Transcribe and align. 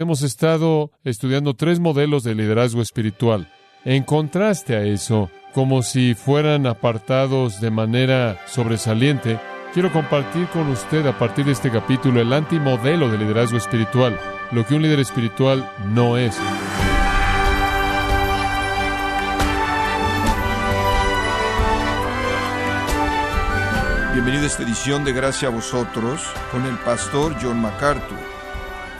Hemos 0.00 0.22
estado 0.22 0.92
estudiando 1.02 1.54
tres 1.54 1.80
modelos 1.80 2.22
de 2.22 2.36
liderazgo 2.36 2.80
espiritual. 2.82 3.52
En 3.84 4.04
contraste 4.04 4.76
a 4.76 4.84
eso, 4.84 5.28
como 5.52 5.82
si 5.82 6.14
fueran 6.14 6.68
apartados 6.68 7.60
de 7.60 7.72
manera 7.72 8.40
sobresaliente, 8.46 9.40
quiero 9.74 9.92
compartir 9.92 10.46
con 10.50 10.68
usted 10.68 11.04
a 11.04 11.18
partir 11.18 11.46
de 11.46 11.50
este 11.50 11.72
capítulo 11.72 12.20
el 12.20 12.32
antimodelo 12.32 13.10
de 13.10 13.18
liderazgo 13.18 13.56
espiritual, 13.58 14.16
lo 14.52 14.64
que 14.64 14.76
un 14.76 14.82
líder 14.82 15.00
espiritual 15.00 15.68
no 15.88 16.16
es. 16.16 16.38
Bienvenido 24.12 24.44
a 24.44 24.46
esta 24.46 24.62
edición 24.62 25.04
de 25.04 25.12
Gracia 25.12 25.48
a 25.48 25.50
vosotros 25.50 26.22
con 26.52 26.66
el 26.66 26.76
pastor 26.78 27.34
John 27.42 27.60
MacArthur. 27.60 28.37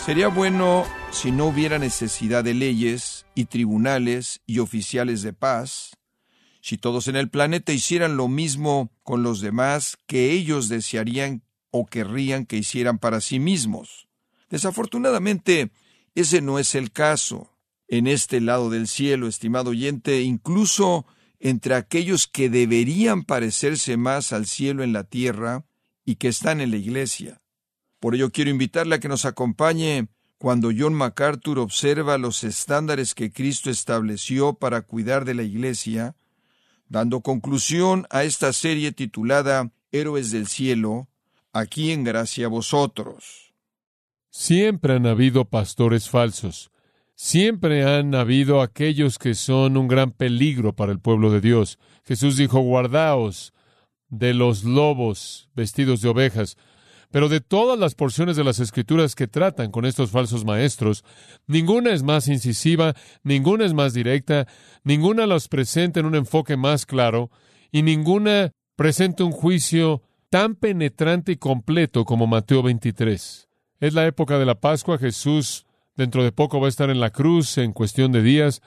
Sería 0.08 0.28
bueno 0.28 0.86
si 1.10 1.32
no 1.32 1.48
hubiera 1.48 1.78
necesidad 1.78 2.42
de 2.42 2.54
leyes 2.54 3.26
y 3.34 3.44
tribunales 3.44 4.40
y 4.46 4.60
oficiales 4.60 5.20
de 5.20 5.34
paz, 5.34 5.98
si 6.62 6.78
todos 6.78 7.08
en 7.08 7.16
el 7.16 7.28
planeta 7.28 7.74
hicieran 7.74 8.16
lo 8.16 8.26
mismo 8.26 8.90
con 9.02 9.22
los 9.22 9.42
demás 9.42 9.98
que 10.06 10.32
ellos 10.32 10.70
desearían 10.70 11.42
o 11.70 11.84
querrían 11.84 12.46
que 12.46 12.56
hicieran 12.56 12.98
para 12.98 13.20
sí 13.20 13.38
mismos. 13.38 14.08
Desafortunadamente, 14.48 15.72
ese 16.14 16.40
no 16.40 16.58
es 16.58 16.74
el 16.74 16.90
caso. 16.90 17.54
En 17.86 18.06
este 18.06 18.40
lado 18.40 18.70
del 18.70 18.88
cielo, 18.88 19.28
estimado 19.28 19.72
oyente, 19.72 20.22
incluso 20.22 21.04
entre 21.38 21.74
aquellos 21.74 22.26
que 22.26 22.48
deberían 22.48 23.24
parecerse 23.24 23.98
más 23.98 24.32
al 24.32 24.46
cielo 24.46 24.82
en 24.82 24.94
la 24.94 25.04
tierra 25.04 25.66
y 26.06 26.14
que 26.14 26.28
están 26.28 26.62
en 26.62 26.70
la 26.70 26.78
iglesia. 26.78 27.42
Por 28.00 28.14
ello 28.14 28.30
quiero 28.30 28.50
invitarle 28.50 28.96
a 28.96 29.00
que 29.00 29.08
nos 29.08 29.24
acompañe 29.24 30.08
cuando 30.38 30.70
John 30.76 30.94
MacArthur 30.94 31.58
observa 31.58 32.16
los 32.16 32.44
estándares 32.44 33.14
que 33.14 33.32
Cristo 33.32 33.70
estableció 33.70 34.54
para 34.54 34.82
cuidar 34.82 35.24
de 35.24 35.34
la 35.34 35.42
iglesia, 35.42 36.14
dando 36.88 37.20
conclusión 37.22 38.06
a 38.10 38.22
esta 38.22 38.52
serie 38.52 38.92
titulada 38.92 39.72
Héroes 39.90 40.30
del 40.30 40.46
Cielo, 40.46 41.08
aquí 41.52 41.90
en 41.90 42.04
gracia 42.04 42.46
a 42.46 42.48
vosotros. 42.48 43.52
Siempre 44.30 44.94
han 44.94 45.06
habido 45.06 45.44
pastores 45.46 46.08
falsos. 46.08 46.70
Siempre 47.16 47.84
han 47.84 48.14
habido 48.14 48.62
aquellos 48.62 49.18
que 49.18 49.34
son 49.34 49.76
un 49.76 49.88
gran 49.88 50.12
peligro 50.12 50.76
para 50.76 50.92
el 50.92 51.00
pueblo 51.00 51.32
de 51.32 51.40
Dios. 51.40 51.80
Jesús 52.04 52.36
dijo, 52.36 52.60
guardaos 52.60 53.52
de 54.08 54.34
los 54.34 54.62
lobos 54.62 55.50
vestidos 55.56 56.00
de 56.00 56.10
ovejas. 56.10 56.56
Pero 57.10 57.28
de 57.28 57.40
todas 57.40 57.78
las 57.78 57.94
porciones 57.94 58.36
de 58.36 58.44
las 58.44 58.60
escrituras 58.60 59.14
que 59.14 59.26
tratan 59.26 59.70
con 59.70 59.86
estos 59.86 60.10
falsos 60.10 60.44
maestros, 60.44 61.04
ninguna 61.46 61.92
es 61.92 62.02
más 62.02 62.28
incisiva, 62.28 62.94
ninguna 63.22 63.64
es 63.64 63.72
más 63.72 63.94
directa, 63.94 64.46
ninguna 64.84 65.26
los 65.26 65.48
presenta 65.48 66.00
en 66.00 66.06
un 66.06 66.14
enfoque 66.14 66.56
más 66.56 66.84
claro, 66.84 67.30
y 67.72 67.82
ninguna 67.82 68.52
presenta 68.76 69.24
un 69.24 69.32
juicio 69.32 70.02
tan 70.30 70.54
penetrante 70.54 71.32
y 71.32 71.36
completo 71.36 72.04
como 72.04 72.26
Mateo 72.26 72.62
23. 72.62 73.48
Es 73.80 73.94
la 73.94 74.06
época 74.06 74.38
de 74.38 74.46
la 74.46 74.60
Pascua, 74.60 74.98
Jesús 74.98 75.64
Dentro 75.98 76.22
de 76.22 76.30
poco 76.30 76.60
va 76.60 76.66
a 76.66 76.68
estar 76.68 76.90
en 76.90 77.00
la 77.00 77.10
cruz 77.10 77.58
en 77.58 77.72
cuestión 77.72 78.12
de 78.12 78.22
días. 78.22 78.62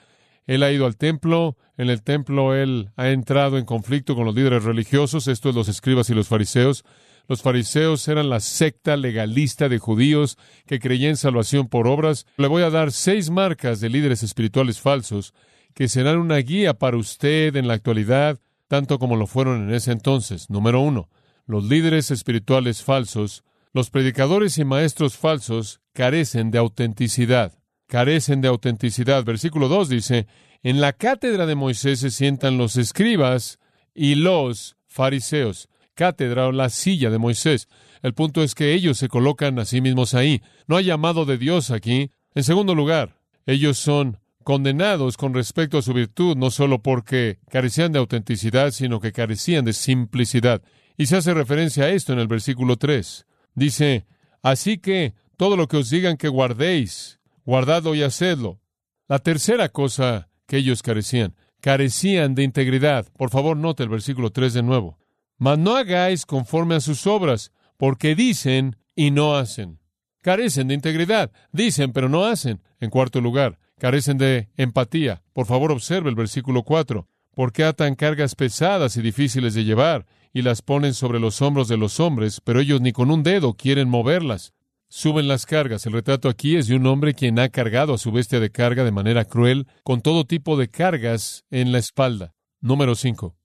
Él 0.47 0.63
ha 0.63 0.71
ido 0.73 0.85
al 0.85 0.97
templo. 0.97 1.55
En 1.77 1.89
el 1.89 2.03
templo 2.03 2.53
él 2.53 2.91
ha 2.97 3.07
entrado 3.07 3.57
en 3.57 3.63
conflicto 3.63 4.15
con 4.15 4.25
los 4.25 4.35
líderes 4.35 4.65
religiosos, 4.65 5.29
esto 5.29 5.47
es 5.47 5.55
los 5.55 5.69
escribas 5.69 6.09
y 6.09 6.13
los 6.13 6.27
fariseos. 6.27 6.83
Los 7.31 7.43
fariseos 7.43 8.05
eran 8.09 8.29
la 8.29 8.41
secta 8.41 8.97
legalista 8.97 9.69
de 9.69 9.79
judíos 9.79 10.37
que 10.65 10.81
creía 10.81 11.07
en 11.07 11.15
salvación 11.15 11.69
por 11.69 11.87
obras. 11.87 12.25
Le 12.35 12.49
voy 12.49 12.61
a 12.61 12.69
dar 12.69 12.91
seis 12.91 13.29
marcas 13.29 13.79
de 13.79 13.87
líderes 13.87 14.21
espirituales 14.21 14.81
falsos 14.81 15.33
que 15.73 15.87
serán 15.87 16.17
una 16.17 16.35
guía 16.39 16.73
para 16.73 16.97
usted 16.97 17.55
en 17.55 17.69
la 17.69 17.75
actualidad, 17.75 18.37
tanto 18.67 18.99
como 18.99 19.15
lo 19.15 19.27
fueron 19.27 19.63
en 19.63 19.73
ese 19.73 19.93
entonces. 19.93 20.49
Número 20.49 20.81
uno, 20.81 21.07
los 21.45 21.63
líderes 21.63 22.11
espirituales 22.11 22.83
falsos 22.83 23.45
los 23.71 23.91
predicadores 23.91 24.57
y 24.57 24.65
maestros 24.65 25.15
falsos 25.15 25.79
carecen 25.93 26.51
de 26.51 26.57
autenticidad. 26.57 27.57
Carecen 27.87 28.41
de 28.41 28.49
autenticidad. 28.49 29.23
Versículo 29.23 29.69
2 29.69 29.87
dice, 29.87 30.27
en 30.63 30.81
la 30.81 30.91
cátedra 30.91 31.45
de 31.45 31.55
Moisés 31.55 32.01
se 32.01 32.11
sientan 32.11 32.57
los 32.57 32.75
escribas 32.75 33.57
y 33.93 34.15
los 34.15 34.75
fariseos. 34.85 35.69
Cátedra 36.01 36.47
o 36.47 36.51
la 36.51 36.71
silla 36.71 37.11
de 37.11 37.19
Moisés. 37.19 37.67
El 38.01 38.15
punto 38.15 38.41
es 38.41 38.55
que 38.55 38.73
ellos 38.73 38.97
se 38.97 39.07
colocan 39.07 39.59
a 39.59 39.65
sí 39.65 39.81
mismos 39.81 40.15
ahí. 40.15 40.41
No 40.65 40.77
hay 40.77 40.85
llamado 40.85 41.25
de 41.25 41.37
Dios 41.37 41.69
aquí. 41.69 42.09
En 42.33 42.43
segundo 42.43 42.73
lugar, 42.73 43.19
ellos 43.45 43.77
son 43.77 44.17
condenados 44.43 45.15
con 45.15 45.35
respecto 45.35 45.77
a 45.77 45.83
su 45.83 45.93
virtud, 45.93 46.35
no 46.37 46.49
solo 46.49 46.81
porque 46.81 47.37
carecían 47.51 47.91
de 47.91 47.99
autenticidad, 47.99 48.71
sino 48.71 48.99
que 48.99 49.11
carecían 49.11 49.63
de 49.63 49.73
simplicidad. 49.73 50.63
Y 50.97 51.05
se 51.05 51.17
hace 51.17 51.35
referencia 51.35 51.83
a 51.83 51.89
esto 51.89 52.13
en 52.13 52.17
el 52.17 52.27
versículo 52.27 52.77
3. 52.77 53.27
Dice, 53.53 54.07
así 54.41 54.79
que 54.79 55.13
todo 55.37 55.55
lo 55.55 55.67
que 55.67 55.77
os 55.77 55.91
digan 55.91 56.17
que 56.17 56.29
guardéis, 56.29 57.19
guardadlo 57.45 57.93
y 57.93 58.01
hacedlo. 58.01 58.59
La 59.07 59.19
tercera 59.19 59.69
cosa 59.69 60.29
que 60.47 60.57
ellos 60.57 60.81
carecían, 60.81 61.35
carecían 61.59 62.33
de 62.33 62.41
integridad. 62.41 63.05
Por 63.15 63.29
favor, 63.29 63.55
note 63.55 63.83
el 63.83 63.89
versículo 63.89 64.31
3 64.31 64.55
de 64.55 64.63
nuevo. 64.63 65.00
Mas 65.41 65.57
no 65.57 65.75
hagáis 65.75 66.27
conforme 66.27 66.75
a 66.75 66.79
sus 66.79 67.07
obras, 67.07 67.51
porque 67.75 68.13
dicen 68.13 68.75
y 68.95 69.09
no 69.09 69.35
hacen. 69.35 69.79
Carecen 70.21 70.67
de 70.67 70.75
integridad, 70.75 71.31
dicen 71.51 71.93
pero 71.93 72.09
no 72.09 72.25
hacen. 72.25 72.61
En 72.79 72.91
cuarto 72.91 73.21
lugar, 73.21 73.57
carecen 73.79 74.19
de 74.19 74.49
empatía. 74.55 75.23
Por 75.33 75.47
favor, 75.47 75.71
observe 75.71 76.11
el 76.11 76.15
versículo 76.15 76.61
4. 76.61 77.07
Porque 77.33 77.63
atan 77.63 77.95
cargas 77.95 78.35
pesadas 78.35 78.97
y 78.97 79.01
difíciles 79.01 79.55
de 79.55 79.63
llevar 79.63 80.05
y 80.31 80.43
las 80.43 80.61
ponen 80.61 80.93
sobre 80.93 81.19
los 81.19 81.41
hombros 81.41 81.67
de 81.67 81.77
los 81.77 81.99
hombres, 81.99 82.39
pero 82.43 82.59
ellos 82.59 82.79
ni 82.79 82.91
con 82.91 83.09
un 83.09 83.23
dedo 83.23 83.55
quieren 83.55 83.89
moverlas. 83.89 84.53
Suben 84.89 85.27
las 85.27 85.47
cargas. 85.47 85.87
El 85.87 85.93
retrato 85.93 86.29
aquí 86.29 86.55
es 86.55 86.67
de 86.67 86.75
un 86.75 86.85
hombre 86.85 87.15
quien 87.15 87.39
ha 87.39 87.49
cargado 87.49 87.95
a 87.95 87.97
su 87.97 88.11
bestia 88.11 88.39
de 88.39 88.51
carga 88.51 88.83
de 88.83 88.91
manera 88.91 89.25
cruel, 89.25 89.65
con 89.81 90.03
todo 90.03 90.23
tipo 90.25 90.55
de 90.55 90.69
cargas 90.69 91.45
en 91.49 91.71
la 91.71 91.79
espalda. 91.79 92.35
Número 92.59 92.93
5. 92.93 93.35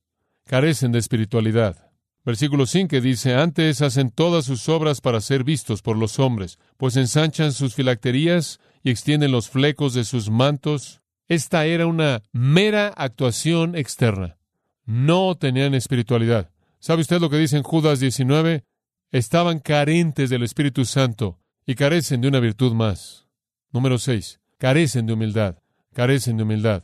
Carecen 0.45 0.93
de 0.93 0.99
espiritualidad. 0.99 1.86
Versículo 2.27 2.67
5 2.67 3.01
dice, 3.01 3.35
antes 3.35 3.83
hacen 3.83 4.11
todas 4.11 4.45
sus 4.45 4.69
obras 4.69 5.01
para 5.01 5.21
ser 5.21 5.45
vistos 5.45 5.81
por 5.81 5.97
los 5.97 6.19
hombres, 6.19 6.59
pues 6.77 6.97
ensanchan 6.97 7.53
sus 7.53 7.77
filacterías 7.77 8.59
y 8.83 8.91
extienden 8.91 9.31
los 9.31 9.49
flecos 9.49 9.95
de 9.95 10.05
sus 10.05 10.29
mantos. 10.29 11.03
Esta 11.29 11.67
era 11.67 11.87
una 11.87 12.25
mera 12.33 12.89
actuación 12.89 13.77
externa. 13.77 14.39
No 14.85 15.37
tenían 15.37 15.75
espiritualidad. 15.75 16.51
¿Sabe 16.81 17.03
usted 17.03 17.21
lo 17.21 17.31
que 17.31 17.39
dice 17.39 17.59
en 17.59 17.63
Judas 17.63 18.01
19? 18.01 18.65
Estaban 19.13 19.61
carentes 19.61 20.29
del 20.29 20.43
Espíritu 20.43 20.85
Santo 20.85 21.39
y 21.65 21.77
carecen 21.77 22.23
de 22.23 22.29
una 22.29 22.41
virtud 22.41 22.73
más. 22.73 23.29
Número 23.71 23.99
6. 23.99 24.41
Carecen 24.59 25.07
de 25.07 25.13
humildad. 25.13 25.59
Carecen 25.95 26.37
de 26.37 26.43
humildad. 26.43 26.83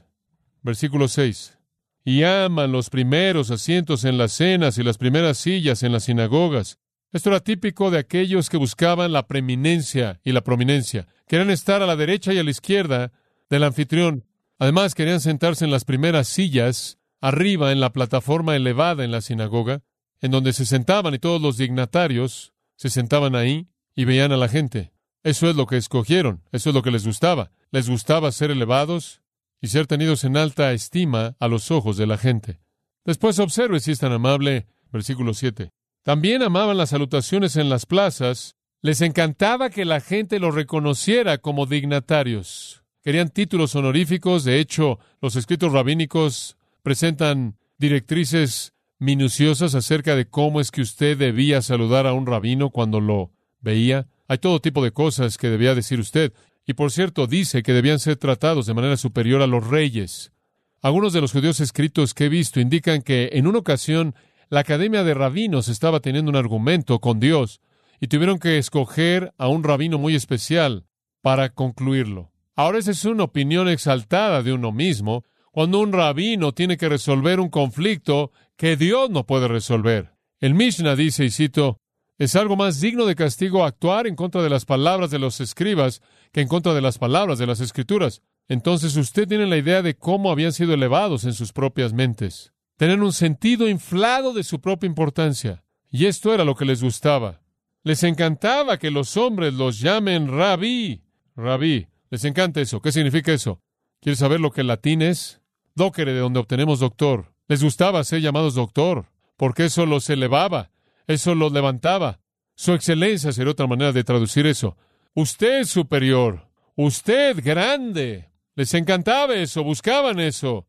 Versículo 0.62 1.08
6. 1.08 1.58
Y 2.04 2.24
aman 2.24 2.72
los 2.72 2.90
primeros 2.90 3.50
asientos 3.50 4.04
en 4.04 4.18
las 4.18 4.32
cenas 4.32 4.78
y 4.78 4.82
las 4.82 4.98
primeras 4.98 5.38
sillas 5.38 5.82
en 5.82 5.92
las 5.92 6.04
sinagogas. 6.04 6.78
Esto 7.12 7.30
era 7.30 7.40
típico 7.40 7.90
de 7.90 7.98
aquellos 7.98 8.48
que 8.48 8.56
buscaban 8.56 9.12
la 9.12 9.26
preeminencia 9.26 10.20
y 10.24 10.32
la 10.32 10.42
prominencia. 10.42 11.06
Querían 11.28 11.50
estar 11.50 11.82
a 11.82 11.86
la 11.86 11.96
derecha 11.96 12.32
y 12.32 12.38
a 12.38 12.44
la 12.44 12.50
izquierda 12.50 13.12
del 13.50 13.64
anfitrión. 13.64 14.24
Además, 14.58 14.94
querían 14.94 15.20
sentarse 15.20 15.64
en 15.64 15.70
las 15.70 15.84
primeras 15.84 16.28
sillas, 16.28 16.98
arriba 17.20 17.72
en 17.72 17.80
la 17.80 17.92
plataforma 17.92 18.56
elevada 18.56 19.04
en 19.04 19.10
la 19.10 19.20
sinagoga 19.20 19.82
en 20.22 20.30
donde 20.30 20.54
se 20.54 20.64
sentaban 20.64 21.12
y 21.12 21.19
todos 21.19 21.42
los 21.42 21.58
dignatarios 21.58 22.54
se 22.76 22.88
sentaban 22.88 23.34
ahí 23.34 23.69
y 23.94 24.06
veían 24.06 24.32
a 24.32 24.36
la 24.36 24.48
gente. 24.48 24.92
Eso 25.24 25.50
es 25.50 25.56
lo 25.56 25.66
que 25.66 25.76
escogieron, 25.76 26.42
eso 26.52 26.70
es 26.70 26.74
lo 26.74 26.82
que 26.82 26.90
les 26.90 27.04
gustaba. 27.04 27.50
Les 27.70 27.90
gustaba 27.90 28.32
ser 28.32 28.50
elevados 28.50 29.20
y 29.62 29.69
ser 29.69 29.87
tenidos 29.87 30.25
en 30.25 30.37
alta 30.37 30.73
estima 30.73 31.37
a 31.38 31.49
los 31.49 31.70
ojos 31.70 31.97
de 31.97 32.06
la 32.06 32.19
gente. 32.19 32.61
Después 33.05 33.38
observe 33.38 33.81
si 33.81 33.93
es 33.93 34.00
tan 34.00 34.12
amable, 34.12 34.67
versículo 34.93 35.32
7. 35.32 35.70
También 36.03 36.43
amaban 36.43 36.76
las 36.76 36.91
salutaciones 36.91 37.56
en 37.56 37.70
las 37.70 37.87
plazas, 37.87 38.56
les 38.82 39.00
encantaba 39.00 39.70
que 39.70 39.85
la 39.85 40.00
gente 40.00 40.41
los 40.41 40.55
reconociera 40.55 41.38
como 41.38 41.67
dignatarios. 41.67 42.82
Querían 43.05 43.31
títulos 43.31 43.75
honoríficos, 43.76 44.44
de 44.44 44.59
hecho, 44.59 44.99
los 45.20 45.37
escritos 45.37 45.73
rabínicos 45.73 46.56
presentan 46.82 47.56
directrices 47.79 48.75
minuciosas 48.99 49.75
acerca 49.75 50.17
de 50.17 50.29
cómo 50.29 50.61
es 50.61 50.70
que 50.70 50.81
usted 50.81 51.17
debía 51.17 51.62
saludar 51.62 52.06
a 52.06 52.12
un 52.12 52.26
rabino 52.26 52.70
cuando 52.70 53.00
lo 53.00 53.31
veía. 53.61 54.09
Hay 54.26 54.38
todo 54.38 54.61
tipo 54.61 54.82
de 54.82 54.93
cosas 54.93 55.38
que 55.38 55.49
debía 55.49 55.75
decir 55.75 56.00
usted. 56.00 56.32
Y 56.67 56.75
por 56.75 56.93
cierto, 56.93 57.26
dice 57.26 57.62
que 57.62 57.73
debían 57.73 57.99
ser 57.99 58.17
tratados 58.17 58.67
de 58.67 58.75
manera 58.75 58.97
superior 58.97 59.43
a 59.43 59.47
los 59.47 59.67
reyes. 59.67 60.32
Algunos 60.81 61.12
de 61.12 61.20
los 61.20 61.32
judíos 61.32 61.61
escritos 61.61 62.14
que 62.14 62.26
he 62.26 62.29
visto 62.29 62.61
indican 62.61 63.03
que 63.03 63.31
en 63.32 63.47
una 63.47 63.59
ocasión 63.59 64.14
la 64.49 64.61
Academia 64.61 65.05
de 65.05 65.14
Rabinos 65.14 65.69
estaba 65.69 66.00
teniendo 66.00 66.31
un 66.31 66.37
argumento 66.37 67.00
con 67.00 67.20
Dios 67.20 67.61
y 68.00 68.09
tuvieron 68.09 68.38
que 68.38 68.59
escoger 68.59 69.32
a 69.38 69.49
un 69.49 69.62
rabino 69.64 69.99
muy 69.99 70.14
especial 70.14 70.85
para 71.20 71.50
concluirlo. 71.55 72.32
Ahora 72.55 72.79
esa 72.79 72.91
es 72.91 73.05
una 73.05 73.25
opinión 73.25 73.69
exaltada 73.69 74.43
de 74.43 74.53
uno 74.53 74.73
mismo, 74.73 75.25
cuando 75.53 75.81
un 75.81 75.93
rabino 75.93 76.53
tiene 76.53 76.76
que 76.76 76.88
resolver 76.88 77.41
un 77.41 77.49
conflicto 77.49 78.32
que 78.56 78.76
Dios 78.76 79.09
no 79.11 79.25
puede 79.25 79.49
resolver. 79.49 80.14
El 80.41 80.55
Mishnah 80.55 80.97
dice, 80.97 81.25
y 81.25 81.31
cito, 81.31 81.79
es 82.22 82.36
algo 82.36 82.54
más 82.54 82.80
digno 82.80 83.04
de 83.04 83.16
castigo 83.16 83.64
actuar 83.64 84.06
en 84.06 84.14
contra 84.14 84.42
de 84.42 84.48
las 84.48 84.64
palabras 84.64 85.10
de 85.10 85.19
los 85.19 85.40
escribas 85.40 86.02
que 86.30 86.40
en 86.40 86.46
contra 86.46 86.72
de 86.72 86.80
las 86.80 86.96
palabras 86.98 87.36
de 87.36 87.48
las 87.48 87.58
escrituras. 87.58 88.22
Entonces 88.46 88.94
usted 88.94 89.26
tiene 89.26 89.48
la 89.48 89.56
idea 89.56 89.82
de 89.82 89.96
cómo 89.96 90.30
habían 90.30 90.52
sido 90.52 90.72
elevados 90.72 91.24
en 91.24 91.32
sus 91.32 91.52
propias 91.52 91.92
mentes. 91.92 92.52
Tener 92.76 93.02
un 93.02 93.12
sentido 93.12 93.69
inflado 93.69 94.32
de 94.34 94.44
su 94.44 94.60
propia 94.60 94.86
importancia. 94.86 95.64
Y 95.90 96.06
esto 96.06 96.32
era 96.32 96.44
lo 96.44 96.54
que 96.54 96.64
les 96.64 96.80
gustaba. 96.80 97.40
Les 97.82 98.04
encantaba 98.04 98.78
que 98.78 98.92
los 98.92 99.16
hombres 99.16 99.54
los 99.54 99.80
llamen 99.80 100.28
rabí. 100.28 101.02
Rabí. 101.34 101.88
Les 102.08 102.25
encanta 102.25 102.60
eso. 102.60 102.80
¿Qué 102.80 102.92
significa 102.92 103.32
eso? 103.32 103.60
¿Quieres 104.00 104.20
saber 104.20 104.38
lo 104.38 104.52
que 104.52 104.60
el 104.60 104.68
latín 104.68 105.02
es? 105.02 105.40
Docere, 105.75 106.12
de 106.12 106.20
donde 106.20 106.38
obtenemos 106.38 106.78
doctor. 106.78 107.34
Les 107.48 107.64
gustaba 107.64 108.04
ser 108.04 108.20
llamados 108.20 108.54
doctor, 108.54 109.06
porque 109.36 109.64
eso 109.64 109.86
los 109.86 110.08
elevaba, 110.08 110.70
eso 111.12 111.35
los 111.35 111.53
levantaba. 111.53 112.20
Su 112.55 112.73
excelencia 112.73 113.32
sería 113.32 113.53
otra 113.53 113.67
manera 113.67 113.93
de 113.93 114.05
traducir 114.05 114.47
eso. 114.47 114.76
Usted 115.14 115.64
superior, 115.64 116.49
usted 116.75 117.43
grande. 117.43 118.31
Les 118.55 118.75
encantaba 118.75 119.35
eso, 119.35 119.64
buscaban 119.64 120.20
eso. 120.20 120.67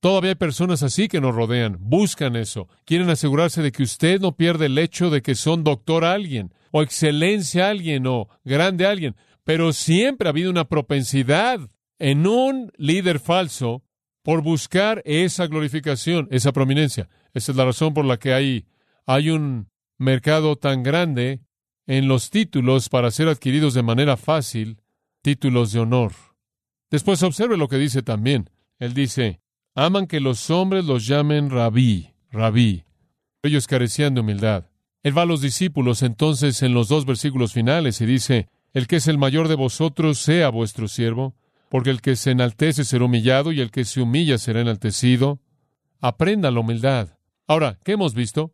Todavía 0.00 0.30
hay 0.30 0.36
personas 0.36 0.82
así 0.82 1.08
que 1.08 1.20
nos 1.20 1.34
rodean, 1.34 1.76
buscan 1.80 2.36
eso, 2.36 2.68
quieren 2.84 3.10
asegurarse 3.10 3.62
de 3.62 3.72
que 3.72 3.82
usted 3.82 4.20
no 4.20 4.36
pierde 4.36 4.66
el 4.66 4.78
hecho 4.78 5.10
de 5.10 5.22
que 5.22 5.34
son 5.34 5.64
doctor 5.64 6.04
alguien, 6.04 6.54
o 6.70 6.82
excelencia 6.82 7.68
alguien, 7.68 8.06
o 8.06 8.28
grande 8.44 8.86
alguien. 8.86 9.16
Pero 9.42 9.72
siempre 9.72 10.28
ha 10.28 10.30
habido 10.30 10.50
una 10.50 10.68
propensidad 10.68 11.58
en 11.98 12.26
un 12.28 12.70
líder 12.76 13.18
falso 13.18 13.82
por 14.22 14.42
buscar 14.42 15.02
esa 15.04 15.46
glorificación, 15.46 16.28
esa 16.30 16.52
prominencia. 16.52 17.08
Esa 17.34 17.52
es 17.52 17.56
la 17.56 17.64
razón 17.64 17.92
por 17.92 18.04
la 18.04 18.18
que 18.18 18.34
hay, 18.34 18.66
hay 19.04 19.30
un 19.30 19.68
mercado 19.98 20.56
tan 20.56 20.82
grande 20.82 21.40
en 21.86 22.08
los 22.08 22.30
títulos 22.30 22.88
para 22.88 23.10
ser 23.10 23.28
adquiridos 23.28 23.74
de 23.74 23.82
manera 23.82 24.16
fácil, 24.16 24.80
títulos 25.22 25.72
de 25.72 25.80
honor. 25.80 26.12
Después 26.90 27.22
observe 27.22 27.56
lo 27.56 27.68
que 27.68 27.76
dice 27.76 28.02
también. 28.02 28.50
Él 28.78 28.94
dice, 28.94 29.40
aman 29.74 30.06
que 30.06 30.20
los 30.20 30.50
hombres 30.50 30.84
los 30.84 31.06
llamen 31.06 31.50
rabí, 31.50 32.14
rabí. 32.30 32.84
Ellos 33.42 33.66
carecían 33.66 34.14
de 34.14 34.20
humildad. 34.20 34.66
Él 35.02 35.16
va 35.16 35.22
a 35.22 35.26
los 35.26 35.40
discípulos 35.40 36.02
entonces 36.02 36.62
en 36.62 36.74
los 36.74 36.88
dos 36.88 37.06
versículos 37.06 37.52
finales 37.52 38.00
y 38.00 38.06
dice, 38.06 38.48
el 38.72 38.86
que 38.86 38.96
es 38.96 39.08
el 39.08 39.18
mayor 39.18 39.48
de 39.48 39.54
vosotros 39.54 40.18
sea 40.18 40.50
vuestro 40.50 40.88
siervo, 40.88 41.34
porque 41.68 41.90
el 41.90 42.00
que 42.00 42.16
se 42.16 42.30
enaltece 42.30 42.84
será 42.84 43.04
humillado 43.04 43.52
y 43.52 43.60
el 43.60 43.70
que 43.70 43.84
se 43.84 44.00
humilla 44.00 44.38
será 44.38 44.60
enaltecido. 44.60 45.40
Aprenda 46.00 46.50
la 46.50 46.60
humildad. 46.60 47.16
Ahora, 47.46 47.78
¿qué 47.84 47.92
hemos 47.92 48.14
visto? 48.14 48.52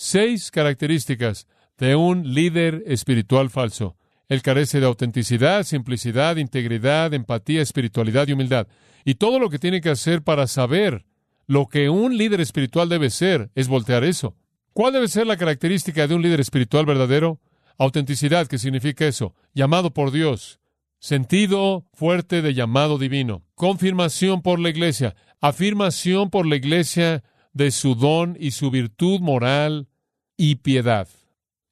Seis 0.00 0.52
características 0.52 1.48
de 1.76 1.96
un 1.96 2.32
líder 2.32 2.84
espiritual 2.86 3.50
falso. 3.50 3.96
Él 4.28 4.42
carece 4.42 4.78
de 4.78 4.86
autenticidad, 4.86 5.64
simplicidad, 5.64 6.36
integridad, 6.36 7.12
empatía, 7.14 7.62
espiritualidad 7.62 8.28
y 8.28 8.32
humildad. 8.32 8.68
Y 9.04 9.16
todo 9.16 9.40
lo 9.40 9.50
que 9.50 9.58
tiene 9.58 9.80
que 9.80 9.90
hacer 9.90 10.22
para 10.22 10.46
saber 10.46 11.04
lo 11.48 11.66
que 11.66 11.90
un 11.90 12.16
líder 12.16 12.40
espiritual 12.40 12.88
debe 12.88 13.10
ser 13.10 13.50
es 13.56 13.66
voltear 13.66 14.04
eso. 14.04 14.36
¿Cuál 14.72 14.92
debe 14.92 15.08
ser 15.08 15.26
la 15.26 15.36
característica 15.36 16.06
de 16.06 16.14
un 16.14 16.22
líder 16.22 16.38
espiritual 16.38 16.86
verdadero? 16.86 17.40
Autenticidad, 17.76 18.46
¿qué 18.46 18.58
significa 18.58 19.04
eso? 19.04 19.34
Llamado 19.52 19.92
por 19.92 20.12
Dios. 20.12 20.60
Sentido 21.00 21.88
fuerte 21.92 22.40
de 22.40 22.54
llamado 22.54 22.98
divino. 22.98 23.42
Confirmación 23.56 24.42
por 24.42 24.60
la 24.60 24.68
iglesia. 24.68 25.16
Afirmación 25.40 26.30
por 26.30 26.46
la 26.46 26.54
iglesia 26.54 27.24
de 27.58 27.72
su 27.72 27.96
don 27.96 28.36
y 28.38 28.52
su 28.52 28.70
virtud 28.70 29.20
moral 29.20 29.88
y 30.36 30.54
piedad. 30.54 31.08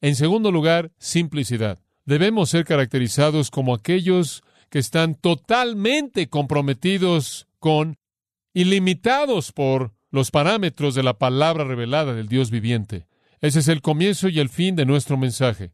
En 0.00 0.16
segundo 0.16 0.50
lugar, 0.50 0.90
simplicidad 0.98 1.78
debemos 2.04 2.50
ser 2.50 2.64
caracterizados 2.64 3.52
como 3.52 3.72
aquellos 3.72 4.42
que 4.68 4.80
están 4.80 5.14
totalmente 5.14 6.28
comprometidos 6.28 7.46
con 7.60 7.98
y 8.52 8.64
limitados 8.64 9.52
por 9.52 9.92
los 10.10 10.32
parámetros 10.32 10.96
de 10.96 11.04
la 11.04 11.14
palabra 11.14 11.62
revelada 11.62 12.14
del 12.14 12.26
Dios 12.26 12.50
viviente. 12.50 13.06
Ese 13.40 13.60
es 13.60 13.68
el 13.68 13.80
comienzo 13.80 14.28
y 14.28 14.40
el 14.40 14.48
fin 14.48 14.74
de 14.74 14.86
nuestro 14.86 15.16
mensaje. 15.16 15.70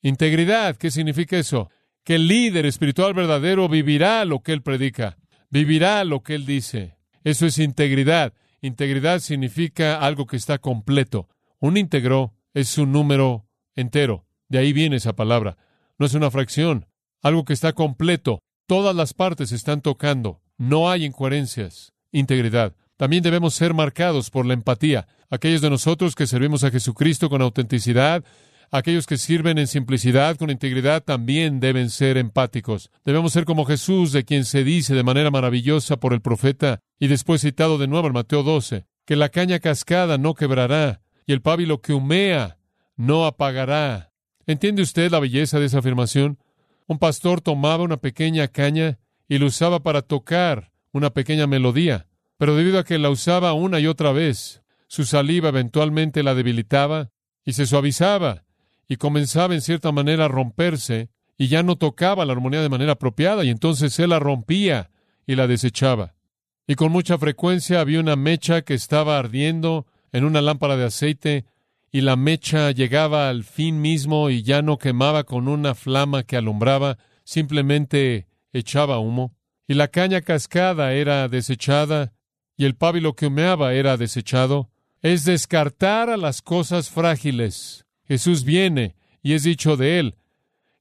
Integridad, 0.00 0.76
¿qué 0.76 0.90
significa 0.90 1.36
eso? 1.38 1.70
Que 2.02 2.14
el 2.14 2.28
líder 2.28 2.64
espiritual 2.64 3.12
verdadero 3.12 3.68
vivirá 3.68 4.24
lo 4.24 4.40
que 4.40 4.52
él 4.52 4.62
predica, 4.62 5.18
vivirá 5.50 6.02
lo 6.04 6.22
que 6.22 6.34
él 6.34 6.46
dice. 6.46 6.96
Eso 7.24 7.44
es 7.44 7.58
integridad. 7.58 8.32
Integridad 8.62 9.20
significa 9.20 10.00
algo 10.00 10.26
que 10.26 10.36
está 10.36 10.58
completo. 10.58 11.28
Un 11.58 11.76
íntegro 11.76 12.34
es 12.54 12.78
un 12.78 12.92
número 12.92 13.46
entero. 13.74 14.26
De 14.48 14.58
ahí 14.58 14.72
viene 14.72 14.96
esa 14.96 15.14
palabra 15.14 15.56
no 16.00 16.06
es 16.06 16.14
una 16.14 16.30
fracción, 16.30 16.86
algo 17.20 17.44
que 17.44 17.52
está 17.52 17.74
completo. 17.74 18.42
Todas 18.66 18.96
las 18.96 19.12
partes 19.12 19.52
están 19.52 19.82
tocando. 19.82 20.40
No 20.56 20.90
hay 20.90 21.04
incoherencias. 21.04 21.92
Integridad. 22.10 22.74
También 22.96 23.22
debemos 23.22 23.52
ser 23.52 23.74
marcados 23.74 24.30
por 24.30 24.46
la 24.46 24.54
empatía. 24.54 25.06
Aquellos 25.28 25.60
de 25.60 25.68
nosotros 25.68 26.14
que 26.14 26.26
servimos 26.26 26.64
a 26.64 26.70
Jesucristo 26.70 27.28
con 27.28 27.42
autenticidad, 27.42 28.24
aquellos 28.70 29.06
que 29.06 29.18
sirven 29.18 29.58
en 29.58 29.66
simplicidad, 29.66 30.36
con 30.36 30.50
integridad, 30.50 31.02
también 31.02 31.60
deben 31.60 31.90
ser 31.90 32.16
empáticos. 32.16 32.90
Debemos 33.04 33.32
ser 33.32 33.44
como 33.44 33.64
Jesús, 33.64 34.12
de 34.12 34.24
quien 34.24 34.44
se 34.44 34.64
dice 34.64 34.94
de 34.94 35.02
manera 35.02 35.30
maravillosa 35.30 35.98
por 35.98 36.12
el 36.12 36.20
profeta, 36.20 36.80
y 36.98 37.08
después 37.08 37.40
citado 37.40 37.78
de 37.78 37.88
nuevo 37.88 38.06
en 38.06 38.12
Mateo 38.12 38.42
12, 38.42 38.86
que 39.04 39.16
la 39.16 39.28
caña 39.28 39.58
cascada 39.58 40.18
no 40.18 40.34
quebrará, 40.34 41.02
y 41.26 41.32
el 41.32 41.42
pábilo 41.42 41.80
que 41.80 41.92
humea 41.92 42.58
no 42.96 43.26
apagará. 43.26 44.12
¿Entiende 44.46 44.82
usted 44.82 45.10
la 45.10 45.20
belleza 45.20 45.58
de 45.58 45.66
esa 45.66 45.78
afirmación? 45.78 46.38
Un 46.86 46.98
pastor 46.98 47.40
tomaba 47.40 47.84
una 47.84 47.98
pequeña 47.98 48.48
caña 48.48 48.98
y 49.28 49.38
la 49.38 49.46
usaba 49.46 49.80
para 49.80 50.02
tocar 50.02 50.72
una 50.92 51.10
pequeña 51.10 51.46
melodía, 51.46 52.08
pero 52.36 52.56
debido 52.56 52.78
a 52.78 52.84
que 52.84 52.98
la 52.98 53.10
usaba 53.10 53.52
una 53.52 53.80
y 53.80 53.86
otra 53.86 54.12
vez, 54.12 54.62
su 54.88 55.04
saliva 55.04 55.50
eventualmente 55.50 56.22
la 56.22 56.34
debilitaba 56.34 57.10
y 57.44 57.52
se 57.52 57.66
suavizaba 57.66 58.44
y 58.90 58.96
comenzaba 58.96 59.54
en 59.54 59.60
cierta 59.60 59.92
manera 59.92 60.24
a 60.24 60.28
romperse 60.28 61.10
y 61.38 61.46
ya 61.46 61.62
no 61.62 61.76
tocaba 61.76 62.24
la 62.24 62.32
armonía 62.32 62.60
de 62.60 62.68
manera 62.68 62.94
apropiada 62.94 63.44
y 63.44 63.48
entonces 63.48 63.96
él 64.00 64.10
la 64.10 64.18
rompía 64.18 64.90
y 65.28 65.36
la 65.36 65.46
desechaba. 65.46 66.16
Y 66.66 66.74
con 66.74 66.90
mucha 66.90 67.16
frecuencia 67.16 67.80
había 67.80 68.00
una 68.00 68.16
mecha 68.16 68.62
que 68.62 68.74
estaba 68.74 69.16
ardiendo 69.16 69.86
en 70.10 70.24
una 70.24 70.42
lámpara 70.42 70.76
de 70.76 70.86
aceite 70.86 71.44
y 71.92 72.00
la 72.00 72.16
mecha 72.16 72.72
llegaba 72.72 73.28
al 73.28 73.44
fin 73.44 73.80
mismo 73.80 74.28
y 74.28 74.42
ya 74.42 74.60
no 74.60 74.76
quemaba 74.76 75.22
con 75.22 75.46
una 75.46 75.76
flama 75.76 76.24
que 76.24 76.36
alumbraba, 76.36 76.98
simplemente 77.22 78.26
echaba 78.52 78.98
humo, 78.98 79.36
y 79.68 79.74
la 79.74 79.86
caña 79.86 80.20
cascada 80.20 80.94
era 80.94 81.28
desechada, 81.28 82.12
y 82.56 82.64
el 82.64 82.74
pábilo 82.74 83.14
que 83.14 83.28
humeaba 83.28 83.72
era 83.72 83.96
desechado, 83.96 84.68
es 85.00 85.24
descartar 85.24 86.10
a 86.10 86.16
las 86.16 86.42
cosas 86.42 86.90
frágiles. 86.90 87.86
Jesús 88.10 88.42
viene, 88.42 88.96
y 89.22 89.34
es 89.34 89.44
dicho 89.44 89.76
de 89.76 90.00
él, 90.00 90.16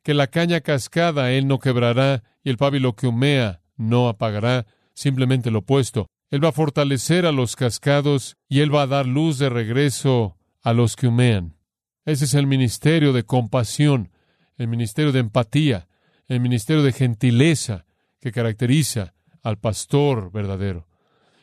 que 0.01 0.15
la 0.15 0.25
caña 0.25 0.61
cascada 0.61 1.31
él 1.31 1.45
no 1.45 1.59
quebrará, 1.59 2.23
y 2.43 2.49
el 2.49 2.57
pábilo 2.57 2.95
que 2.95 3.05
humea 3.05 3.61
no 3.77 4.09
apagará, 4.09 4.65
simplemente 4.95 5.51
lo 5.51 5.59
opuesto. 5.59 6.07
Él 6.31 6.43
va 6.43 6.49
a 6.49 6.53
fortalecer 6.53 7.27
a 7.27 7.31
los 7.31 7.55
cascados, 7.55 8.35
y 8.47 8.61
él 8.61 8.73
va 8.73 8.81
a 8.81 8.87
dar 8.87 9.05
luz 9.05 9.37
de 9.37 9.47
regreso 9.47 10.37
a 10.63 10.73
los 10.73 10.95
que 10.95 11.05
humean. 11.05 11.55
Ese 12.03 12.25
es 12.25 12.33
el 12.33 12.47
ministerio 12.47 13.13
de 13.13 13.21
compasión, 13.21 14.11
el 14.57 14.67
ministerio 14.67 15.11
de 15.11 15.19
empatía, 15.19 15.87
el 16.27 16.39
ministerio 16.39 16.81
de 16.81 16.93
gentileza 16.93 17.85
que 18.19 18.31
caracteriza 18.31 19.13
al 19.43 19.59
pastor 19.59 20.31
verdadero. 20.31 20.87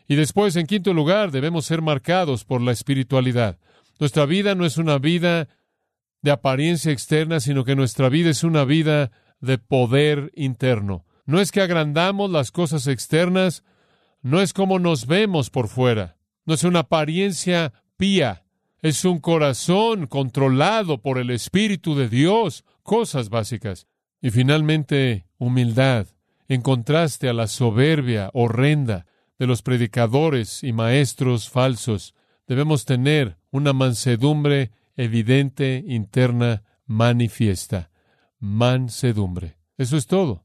Y 0.08 0.16
después, 0.16 0.56
en 0.56 0.66
quinto 0.66 0.92
lugar, 0.92 1.30
debemos 1.30 1.64
ser 1.64 1.80
marcados 1.80 2.44
por 2.44 2.60
la 2.60 2.72
espiritualidad. 2.72 3.60
Nuestra 4.00 4.26
vida 4.26 4.56
no 4.56 4.66
es 4.66 4.78
una 4.78 4.98
vida 4.98 5.46
de 6.22 6.30
apariencia 6.30 6.92
externa, 6.92 7.40
sino 7.40 7.64
que 7.64 7.76
nuestra 7.76 8.08
vida 8.08 8.30
es 8.30 8.44
una 8.44 8.64
vida 8.64 9.10
de 9.40 9.58
poder 9.58 10.32
interno. 10.34 11.04
No 11.24 11.40
es 11.40 11.52
que 11.52 11.60
agrandamos 11.60 12.30
las 12.30 12.50
cosas 12.50 12.86
externas, 12.86 13.64
no 14.22 14.40
es 14.40 14.52
como 14.52 14.78
nos 14.78 15.06
vemos 15.06 15.50
por 15.50 15.68
fuera, 15.68 16.16
no 16.44 16.54
es 16.54 16.64
una 16.64 16.80
apariencia 16.80 17.72
pía, 17.96 18.44
es 18.82 19.04
un 19.04 19.18
corazón 19.18 20.06
controlado 20.06 21.02
por 21.02 21.18
el 21.18 21.30
Espíritu 21.30 21.94
de 21.94 22.08
Dios, 22.08 22.64
cosas 22.82 23.28
básicas. 23.28 23.86
Y 24.20 24.30
finalmente, 24.30 25.26
humildad, 25.38 26.06
en 26.48 26.62
contraste 26.62 27.28
a 27.28 27.32
la 27.32 27.48
soberbia 27.48 28.30
horrenda 28.32 29.06
de 29.38 29.46
los 29.46 29.62
predicadores 29.62 30.62
y 30.62 30.72
maestros 30.72 31.50
falsos. 31.50 32.14
Debemos 32.46 32.84
tener 32.84 33.36
una 33.50 33.72
mansedumbre 33.72 34.70
evidente, 34.96 35.84
interna, 35.86 36.62
manifiesta. 36.86 37.90
Mansedumbre. 38.38 39.56
Eso 39.78 39.96
es 39.96 40.06
todo. 40.06 40.44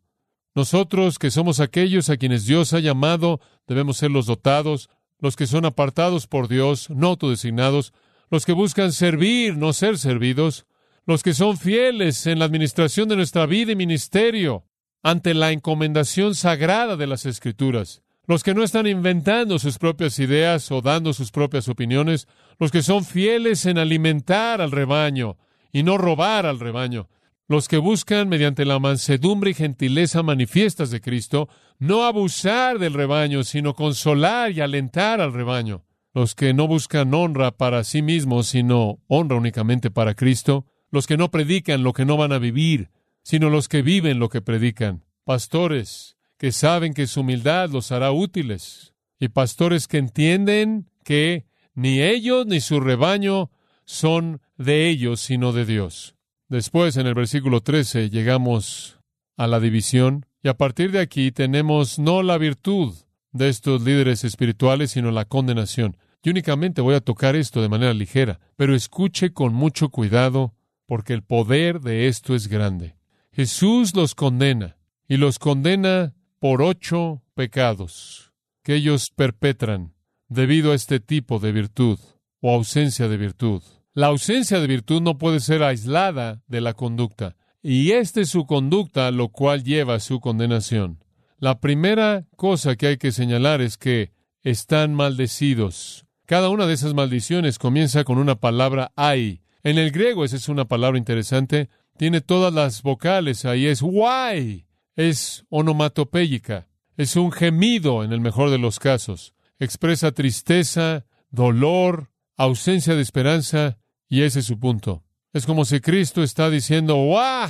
Nosotros 0.53 1.17
que 1.17 1.31
somos 1.31 1.60
aquellos 1.60 2.10
a 2.10 2.17
quienes 2.17 2.46
Dios 2.46 2.74
ha 2.74 2.79
llamado, 2.79 3.39
debemos 3.67 3.98
ser 3.98 4.12
los 4.12 4.25
dotados, 4.25 4.89
los 5.20 5.36
que 5.36 5.48
son 5.48 5.65
apartados 5.65 6.27
por 6.27 6.48
Dios, 6.48 6.89
no 6.89 7.08
autodesignados, 7.08 7.93
los 8.29 8.46
que 8.46 8.53
buscan 8.53 8.91
servir, 8.91 9.55
no 9.55 9.72
ser 9.72 9.98
servidos, 9.98 10.65
los 11.05 11.24
que 11.24 11.34
son 11.34 11.58
fieles 11.58 12.27
en 12.27 12.39
la 12.39 12.46
administración 12.46 13.08
de 13.08 13.15
nuestra 13.15 13.46
vida 13.46 13.72
y 13.72 13.75
ministerio 13.75 14.65
ante 15.03 15.34
la 15.34 15.51
encomendación 15.51 16.36
sagrada 16.36 16.96
de 16.96 17.08
las 17.08 17.25
Escrituras, 17.25 18.03
los 18.31 18.43
que 18.43 18.53
no 18.53 18.63
están 18.63 18.88
inventando 18.88 19.59
sus 19.59 19.77
propias 19.77 20.17
ideas 20.17 20.71
o 20.71 20.81
dando 20.81 21.11
sus 21.11 21.31
propias 21.31 21.67
opiniones, 21.67 22.29
los 22.59 22.71
que 22.71 22.81
son 22.81 23.03
fieles 23.03 23.65
en 23.65 23.77
alimentar 23.77 24.61
al 24.61 24.71
rebaño 24.71 25.35
y 25.73 25.83
no 25.83 25.97
robar 25.97 26.45
al 26.45 26.61
rebaño, 26.61 27.09
los 27.50 27.67
que 27.67 27.77
buscan, 27.77 28.29
mediante 28.29 28.63
la 28.63 28.79
mansedumbre 28.79 29.51
y 29.51 29.53
gentileza 29.53 30.23
manifiestas 30.23 30.91
de 30.91 31.01
Cristo, 31.01 31.50
no 31.77 32.05
abusar 32.05 32.79
del 32.79 32.93
rebaño, 32.93 33.43
sino 33.43 33.73
consolar 33.73 34.53
y 34.53 34.61
alentar 34.61 35.19
al 35.19 35.33
rebaño, 35.33 35.83
los 36.13 36.33
que 36.33 36.53
no 36.53 36.69
buscan 36.69 37.13
honra 37.13 37.51
para 37.51 37.83
sí 37.83 38.01
mismos, 38.01 38.47
sino 38.47 39.00
honra 39.07 39.35
únicamente 39.35 39.91
para 39.91 40.15
Cristo, 40.15 40.67
los 40.89 41.05
que 41.05 41.17
no 41.17 41.31
predican 41.31 41.83
lo 41.83 41.91
que 41.91 42.05
no 42.05 42.15
van 42.15 42.31
a 42.31 42.39
vivir, 42.39 42.91
sino 43.23 43.50
los 43.50 43.67
que 43.67 43.81
viven 43.81 44.19
lo 44.19 44.29
que 44.29 44.39
predican, 44.39 45.03
pastores 45.25 46.15
que 46.41 46.51
saben 46.51 46.95
que 46.95 47.05
su 47.05 47.21
humildad 47.21 47.69
los 47.69 47.91
hará 47.91 48.12
útiles, 48.12 48.95
y 49.19 49.27
pastores 49.27 49.88
que 49.88 50.00
entienden 50.00 50.89
que 51.03 51.45
ni 51.75 52.01
ellos 52.01 52.48
ni 52.48 52.62
su 52.62 52.79
rebaño 52.79 53.51
son 53.86 54.41
de 54.57 54.89
ellos, 54.89 55.21
sino 55.21 55.51
de 55.53 55.65
Dios. 55.67 56.15
Después, 56.50 56.98
en 56.98 57.05
el 57.05 57.13
versículo 57.13 57.62
13, 57.62 58.10
llegamos 58.10 58.98
a 59.38 59.45
la 59.45 59.60
división, 59.60 60.25
y 60.41 60.48
a 60.48 60.57
partir 60.57 60.91
de 60.91 61.01
aquí 61.01 61.31
tenemos 61.31 62.00
no 62.00 62.24
la 62.24 62.39
virtud 62.39 62.95
de 63.31 63.48
estos 63.48 63.83
líderes 63.83 64.24
espirituales, 64.24 64.89
sino 64.89 65.12
la 65.12 65.25
condenación. 65.25 65.95
Y 66.24 66.31
únicamente 66.31 66.81
voy 66.81 66.95
a 66.95 67.01
tocar 67.01 67.36
esto 67.36 67.62
de 67.62 67.69
manera 67.69 67.93
ligera, 67.93 68.39
pero 68.55 68.74
escuche 68.74 69.31
con 69.31 69.53
mucho 69.53 69.89
cuidado, 69.89 70.55
porque 70.88 71.13
el 71.13 71.21
poder 71.21 71.81
de 71.81 72.07
esto 72.07 72.33
es 72.33 72.48
grande. 72.48 72.95
Jesús 73.31 73.95
los 73.95 74.15
condena, 74.15 74.77
y 75.07 75.17
los 75.17 75.38
condena 75.38 76.15
por 76.41 76.63
ocho 76.63 77.21
pecados 77.36 78.33
que 78.63 78.74
ellos 78.74 79.12
perpetran 79.15 79.93
debido 80.27 80.71
a 80.71 80.75
este 80.75 81.00
tipo 81.00 81.38
de 81.38 81.51
virtud 81.51 82.00
o 82.39 82.55
ausencia 82.55 83.07
de 83.07 83.15
virtud. 83.15 83.62
La 83.93 84.07
ausencia 84.07 84.60
de 84.60 84.65
virtud 84.65 85.03
no 85.03 85.19
puede 85.19 85.39
ser 85.39 85.62
aislada 85.62 86.41
de 86.48 86.62
la 86.62 86.74
conducta, 86.74 87.36
y 87.62 87.91
esta 87.91 88.21
es 88.21 88.29
su 88.29 88.48
conducta 88.48 89.12
lo 89.12 89.29
cual 89.29 89.63
lleva 89.63 89.93
a 89.93 90.00
su 90.00 90.19
condenación. 90.19 91.03
La 91.38 91.60
primera 91.60 92.25
cosa 92.36 92.75
que 92.75 92.88
hay 92.88 92.98
que 92.98 93.12
señalar 93.12 93.62
es 93.62 93.77
que 93.77 94.12
están 94.41 94.95
maldecidos. 94.95 96.07
Cada 96.25 96.50
una 96.50 96.65
de 96.65 96.74
esas 96.74 96.95
maldiciones 96.95 97.60
comienza 97.60 98.03
con 98.03 98.17
una 98.17 98.33
palabra 98.33 98.91
ay. 98.95 99.43
En 99.62 99.77
el 99.77 99.91
griego 99.91 100.25
esa 100.25 100.38
es 100.38 100.50
una 100.50 100.65
palabra 100.65 100.98
interesante. 100.98 101.69
Tiene 101.98 102.19
todas 102.19 102.51
las 102.51 102.81
vocales 102.81 103.45
ahí. 103.45 103.67
Es 103.67 103.83
guay. 103.83 104.65
Es 105.01 105.46
onomatopéyica. 105.50 106.67
Es 106.96 107.15
un 107.15 107.31
gemido 107.31 108.03
en 108.03 108.13
el 108.13 108.22
mejor 108.22 108.51
de 108.51 108.60
los 108.60 108.77
casos. 108.77 109.34
Expresa 109.58 110.12
tristeza, 110.12 111.08
dolor, 111.31 112.12
ausencia 112.38 112.93
de 112.93 113.01
esperanza 113.01 113.79
y 114.08 114.22
ese 114.22 114.41
es 114.41 114.46
su 114.46 114.60
punto. 114.60 115.03
Es 115.34 115.48
como 115.48 115.65
si 115.65 115.79
Cristo 115.79 116.22
está 116.22 116.51
diciendo, 116.51 116.98
¡guau! 116.98 117.50